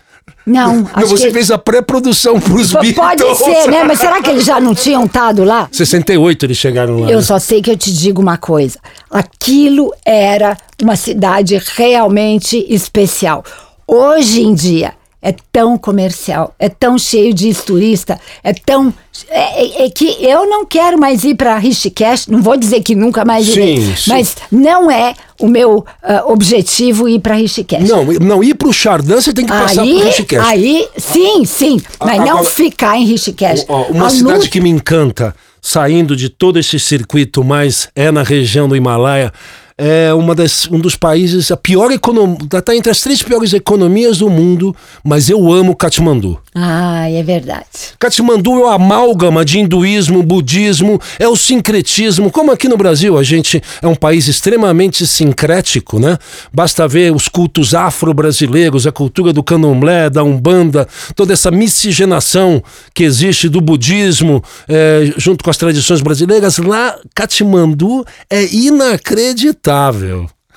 não, 0.46 0.88
acho 0.94 1.08
você 1.08 1.26
que... 1.26 1.32
fez 1.32 1.50
a 1.50 1.58
pré-produção 1.58 2.38
pros 2.38 2.72
P- 2.72 2.78
Beatles. 2.92 2.94
Pode 2.96 3.36
ser, 3.38 3.68
né? 3.68 3.82
Mas 3.82 3.98
será 3.98 4.22
que 4.22 4.30
eles 4.30 4.44
já 4.44 4.60
não 4.60 4.76
tinham 4.76 5.06
estado 5.06 5.42
lá? 5.42 5.68
68 5.72 6.46
eles 6.46 6.56
chegaram 6.56 7.00
lá. 7.00 7.10
Eu 7.10 7.16
né? 7.16 7.22
só 7.24 7.36
sei 7.40 7.60
que 7.60 7.68
eu 7.68 7.76
te 7.76 7.92
digo 7.92 8.22
uma 8.22 8.36
coisa. 8.38 8.78
Aquilo 9.10 9.92
era 10.04 10.56
uma 10.80 10.94
cidade 10.94 11.60
realmente 11.74 12.64
especial. 12.68 13.42
Hoje 13.84 14.42
em 14.42 14.54
dia 14.54 14.92
é 15.20 15.34
tão 15.52 15.76
comercial, 15.76 16.54
é 16.58 16.68
tão 16.68 16.96
cheio 16.96 17.34
de 17.34 17.52
turista, 17.54 18.20
é 18.44 18.52
tão 18.52 18.94
é, 19.28 19.64
é- 19.64 19.86
é 19.86 19.90
que 19.90 20.16
eu 20.24 20.48
não 20.48 20.64
quero 20.64 20.96
mais 20.98 21.24
ir 21.24 21.34
para 21.34 21.58
Rishikesh. 21.58 22.28
Não 22.28 22.40
vou 22.40 22.56
dizer 22.56 22.82
que 22.82 22.94
nunca 22.94 23.24
mais 23.24 23.48
irei, 23.48 23.78
Sim, 23.78 23.96
sim. 23.96 24.10
mas 24.10 24.36
não 24.50 24.88
é 24.88 25.14
o 25.40 25.48
meu 25.48 25.84
ah, 26.02 26.22
objetivo 26.26 27.08
ir 27.08 27.18
para 27.20 27.34
Rishikesh. 27.34 27.88
Não, 27.88 28.04
não, 28.04 28.44
ir 28.44 28.54
pro 28.54 28.72
Chardin 28.72 29.14
você 29.14 29.32
tem 29.32 29.44
que 29.44 29.52
passar 29.52 29.84
por 29.84 30.04
Rishikesh. 30.04 30.44
aí, 30.46 30.88
sim, 30.96 31.44
sim, 31.44 31.80
mas 31.98 32.18
não 32.18 32.28
Agora- 32.38 32.44
ficar 32.44 32.96
em 32.96 33.04
Rishikesh. 33.06 33.66
Uma 33.90 34.06
A 34.06 34.10
cidade 34.10 34.36
luta- 34.38 34.48
que 34.48 34.60
me 34.60 34.70
encanta, 34.70 35.34
saindo 35.60 36.14
de 36.14 36.28
todo 36.28 36.60
esse 36.60 36.78
circuito, 36.78 37.42
mas 37.42 37.88
é 37.96 38.12
na 38.12 38.22
região 38.22 38.68
do 38.68 38.76
Himalaia, 38.76 39.32
é 39.78 40.12
uma 40.12 40.34
das, 40.34 40.68
um 40.68 40.80
dos 40.80 40.96
países, 40.96 41.52
a 41.52 41.56
pior 41.56 41.92
economia, 41.92 42.36
está 42.52 42.74
entre 42.74 42.90
as 42.90 43.00
três 43.00 43.22
piores 43.22 43.52
economias 43.52 44.18
do 44.18 44.28
mundo, 44.28 44.74
mas 45.04 45.30
eu 45.30 45.52
amo 45.52 45.76
Katmandu. 45.76 46.36
Ah, 46.52 47.08
é 47.08 47.22
verdade. 47.22 47.64
Katmandu 47.96 48.50
é 48.54 48.64
o 48.64 48.66
amálgama 48.66 49.44
de 49.44 49.60
hinduísmo, 49.60 50.20
budismo, 50.24 51.00
é 51.16 51.28
o 51.28 51.36
sincretismo. 51.36 52.32
Como 52.32 52.50
aqui 52.50 52.68
no 52.68 52.76
Brasil 52.76 53.16
a 53.16 53.22
gente 53.22 53.62
é 53.80 53.86
um 53.86 53.94
país 53.94 54.26
extremamente 54.26 55.06
sincrético, 55.06 56.00
né? 56.00 56.18
Basta 56.52 56.88
ver 56.88 57.14
os 57.14 57.28
cultos 57.28 57.72
afro-brasileiros, 57.72 58.84
a 58.84 58.90
cultura 58.90 59.32
do 59.32 59.44
candomblé, 59.44 60.10
da 60.10 60.24
umbanda, 60.24 60.88
toda 61.14 61.32
essa 61.32 61.52
miscigenação 61.52 62.60
que 62.92 63.04
existe 63.04 63.48
do 63.48 63.60
budismo 63.60 64.42
eh, 64.68 65.12
junto 65.16 65.44
com 65.44 65.50
as 65.50 65.56
tradições 65.56 66.00
brasileiras. 66.00 66.58
Lá, 66.58 66.98
Katmandu 67.14 68.04
é 68.28 68.44
inacreditável. 68.52 69.67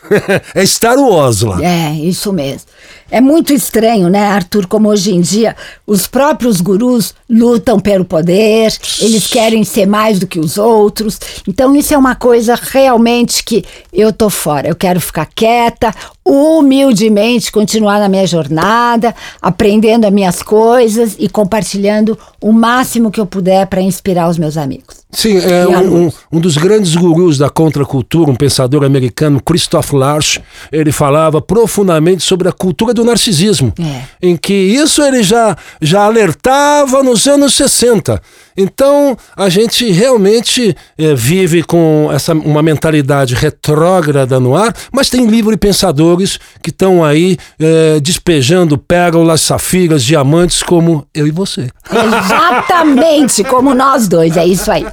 é 0.56 0.66
Star 0.66 0.98
Wars 0.98 1.42
lá. 1.42 1.62
É, 1.64 1.94
isso 1.94 2.34
mesmo. 2.34 2.68
É 3.10 3.20
muito 3.20 3.54
estranho, 3.54 4.10
né, 4.10 4.26
Arthur, 4.26 4.68
como 4.68 4.88
hoje 4.88 5.14
em 5.14 5.20
dia 5.20 5.54
os 5.86 6.08
próprios 6.08 6.62
gurus 6.62 7.14
lutam 7.30 7.78
pelo 7.78 8.06
poder, 8.06 8.74
eles 9.02 9.28
querem 9.28 9.66
ser 9.66 9.86
mais 9.86 10.18
do 10.18 10.26
que 10.26 10.40
os 10.40 10.58
outros. 10.58 11.20
Então 11.46 11.76
isso 11.76 11.94
é 11.94 11.98
uma 11.98 12.16
coisa 12.16 12.56
realmente 12.56 13.44
que 13.44 13.66
eu 13.92 14.14
tô 14.14 14.30
fora. 14.30 14.70
Eu 14.70 14.76
quero 14.76 15.02
ficar 15.02 15.26
quieta, 15.26 15.94
humildemente 16.26 17.52
continuar 17.52 18.00
na 18.00 18.08
minha 18.08 18.26
jornada, 18.26 19.14
aprendendo 19.42 20.06
as 20.06 20.14
minhas 20.14 20.42
coisas 20.42 21.18
e 21.20 21.28
compartilhando 21.28 22.18
o 22.40 22.54
máximo 22.54 23.12
que 23.12 23.20
eu 23.20 23.26
puder 23.26 23.68
para 23.68 23.82
inspirar 23.82 24.30
os 24.30 24.38
meus 24.38 24.56
amigos. 24.56 25.01
Sim, 25.12 25.38
é 25.38 25.68
um, 25.68 26.06
um, 26.08 26.12
um 26.32 26.40
dos 26.40 26.56
grandes 26.58 26.96
gurus 26.96 27.38
da 27.38 27.50
contracultura, 27.50 28.32
um 28.32 28.36
pensador 28.36 28.84
americano, 28.84 29.42
Christoph 29.44 29.92
Larsch, 29.94 30.40
ele 30.72 30.92
falava 30.92 31.42
profundamente 31.42 32.24
sobre 32.24 32.48
a 32.48 32.52
cultura 32.52 32.94
do 32.94 33.04
narcisismo, 33.04 33.74
É. 33.80 34.04
em 34.22 34.38
que 34.38 34.54
isso 34.54 35.02
ele 35.02 35.22
já, 35.22 35.58
já 35.82 36.04
alertava 36.06 37.04
nos 37.04 37.28
anos 37.28 37.54
60. 37.56 38.22
Então, 38.56 39.18
a 39.36 39.50
gente 39.50 39.90
realmente 39.92 40.76
eh, 40.98 41.16
vive 41.16 41.64
com 41.64 42.10
essa, 42.12 42.34
uma 42.34 42.62
mentalidade 42.62 43.34
retrógrada 43.36 44.40
no 44.40 44.56
ar, 44.56 44.74
mas 44.92 45.10
tem 45.10 45.26
livre 45.26 45.56
pensadores 45.58 46.40
que 46.62 46.70
estão 46.70 47.04
aí 47.04 47.38
eh, 47.60 48.00
despejando 48.02 48.78
pérolas, 48.78 49.42
safiras, 49.42 50.04
diamantes, 50.04 50.64
como 50.64 51.06
eu 51.14 51.28
e 51.28 51.32
você. 51.32 51.70
Exatamente 51.92 53.44
como 53.44 53.74
nós 53.74 54.08
dois, 54.08 54.38
é 54.38 54.46
isso 54.46 54.72
aí. 54.72 54.86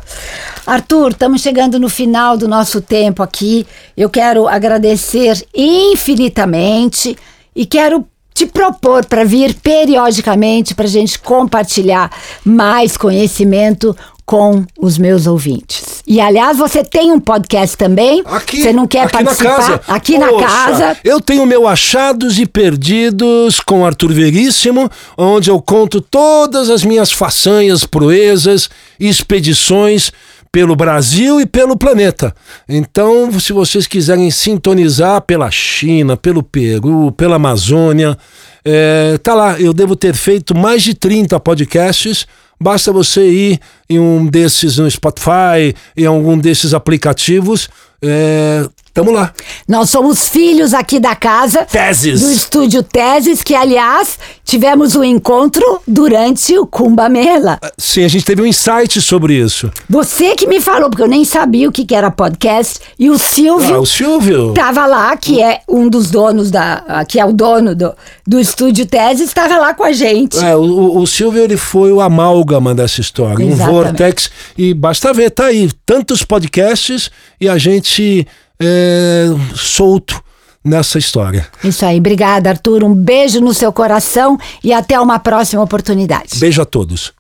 Arthur, 0.67 1.13
estamos 1.13 1.41
chegando 1.41 1.79
no 1.79 1.89
final 1.89 2.37
do 2.37 2.47
nosso 2.47 2.81
tempo 2.81 3.23
aqui. 3.23 3.67
Eu 3.97 4.11
quero 4.11 4.47
agradecer 4.47 5.43
infinitamente 5.55 7.17
e 7.57 7.65
quero 7.65 8.07
te 8.39 8.47
propor 8.47 9.05
para 9.05 9.25
vir 9.25 9.53
periodicamente 9.55 10.73
para 10.73 10.85
a 10.85 10.89
gente 10.89 11.19
compartilhar 11.19 12.09
mais 12.45 12.97
conhecimento 12.97 13.97
com 14.25 14.65
os 14.79 14.97
meus 14.97 15.27
ouvintes. 15.27 16.03
E 16.07 16.21
aliás, 16.21 16.57
você 16.57 16.85
tem 16.85 17.11
um 17.11 17.19
podcast 17.19 17.77
também? 17.77 18.23
Aqui, 18.27 18.63
Você 18.63 18.73
não 18.73 18.87
quer 18.87 19.05
aqui 19.05 19.13
participar? 19.25 19.45
na 19.51 19.57
casa. 19.57 19.81
Aqui 19.89 20.19
na 20.19 20.29
Poxa, 20.29 20.47
casa. 20.47 20.97
Eu 21.03 21.21
tenho 21.21 21.45
meu 21.47 21.67
Achados 21.67 22.39
e 22.39 22.47
Perdidos 22.47 23.59
com 23.59 23.85
Arthur 23.85 24.13
Veríssimo, 24.13 24.89
onde 25.17 25.51
eu 25.51 25.61
conto 25.61 26.01
todas 26.01 26.71
as 26.71 26.85
minhas 26.85 27.11
façanhas, 27.11 27.85
proezas, 27.85 28.69
expedições 29.01 30.13
pelo 30.59 30.75
Brasil 30.75 31.41
e 31.41 31.47
pelo 31.47 31.77
planeta. 31.77 32.35
Então, 32.69 33.31
se 33.39 33.53
vocês 33.53 33.87
quiserem 33.87 34.29
sintonizar 34.29 35.23
pela 35.23 35.49
China, 35.53 36.17
pelo 36.17 36.43
Peru, 36.43 37.13
pela 37.13 37.37
Amazônia, 37.37 38.19
é, 38.65 39.17
tá 39.19 39.35
lá. 39.35 39.61
Eu 39.61 39.73
devo 39.73 39.95
ter 39.95 40.17
feito 40.17 40.57
mais 40.57 40.83
de 40.83 40.95
30 40.95 41.39
podcasts. 41.39 42.27
Basta 42.61 42.91
você 42.91 43.31
ir 43.31 43.61
em 43.89 44.01
um 44.01 44.27
desses 44.27 44.79
no 44.79 44.91
Spotify, 44.91 45.77
em 45.97 46.07
algum 46.07 46.37
desses 46.37 46.75
aplicativos. 46.75 47.69
É, 48.03 48.69
tamo 48.99 49.13
lá. 49.13 49.33
Nós 49.69 49.91
somos 49.91 50.29
filhos 50.29 50.75
aqui 50.75 50.99
da 50.99 51.15
casa. 51.15 51.65
Teses. 51.65 52.21
Do 52.21 52.33
estúdio 52.33 52.83
Teses, 52.83 53.45
que 53.45 53.55
aliás 53.55 54.19
tivemos 54.45 54.97
um 54.97 55.05
encontro 55.05 55.81
durante 55.87 56.59
o 56.59 56.67
Kumbamela. 56.67 57.61
Sim, 57.77 58.05
a 58.05 58.09
gente 58.09 58.25
teve 58.25 58.43
um 58.43 58.47
insight 58.47 59.01
sobre 59.01 59.35
isso. 59.35 59.71
Você 59.89 60.35
que 60.35 60.49
me 60.49 60.61
falou, 60.61 60.91
porque 60.91 61.03
eu 61.03 61.07
nem 61.09 61.25
sabia 61.25 61.69
o 61.69 61.73
que 61.73 61.85
que 61.85 61.95
era 61.95 62.11
podcast, 62.11 62.81
e 62.99 63.09
o 63.09 63.17
Silvio 63.19 63.77
Ah, 63.77 63.81
o 63.81 63.87
Silvio. 63.87 64.51
estava 64.51 64.85
lá, 64.87 65.17
que 65.17 65.41
é 65.41 65.61
um 65.69 65.89
dos 65.89 66.11
donos 66.11 66.51
da. 66.51 66.83
ah, 66.89 67.05
que 67.05 67.21
é 67.21 67.25
o 67.25 67.33
dono 67.33 67.77
do, 67.77 67.95
do 68.27 68.41
estúdio 68.41 68.85
Teses, 68.85 69.29
estava 69.29 69.59
lá 69.59 69.75
com 69.75 69.85
a 69.85 69.93
gente. 69.93 70.37
É, 70.39 70.57
o, 70.57 70.99
o 70.99 71.07
Silvio 71.07 71.45
ele 71.45 71.57
foi 71.57 71.93
o 71.93 72.01
amálgama 72.01 72.75
dessa 72.75 73.01
história, 73.01 73.47
um 73.47 73.51
Exatamente. 73.51 73.71
vortex. 73.85 74.31
E 74.57 74.75
basta 74.75 75.13
ver, 75.13 75.31
tá 75.31 75.47
aí, 75.47 75.71
tantos 75.87 76.25
podcasts 76.25 77.11
e 77.41 77.49
a 77.49 77.57
gente 77.59 78.27
é, 78.61 79.27
solto 79.55 80.23
nessa 80.65 80.99
história. 80.99 81.47
Isso 81.65 81.85
aí, 81.85 81.99
obrigada, 81.99 82.51
Arthur. 82.51 82.85
Um 82.85 82.95
beijo 82.95 83.41
no 83.41 83.55
seu 83.55 83.73
coração 83.73 84.39
e 84.63 84.73
até 84.73 84.99
uma 85.01 85.19
próxima 85.19 85.63
oportunidade. 85.63 86.39
Beijo 86.39 86.61
a 86.61 86.65
todos. 86.65 87.13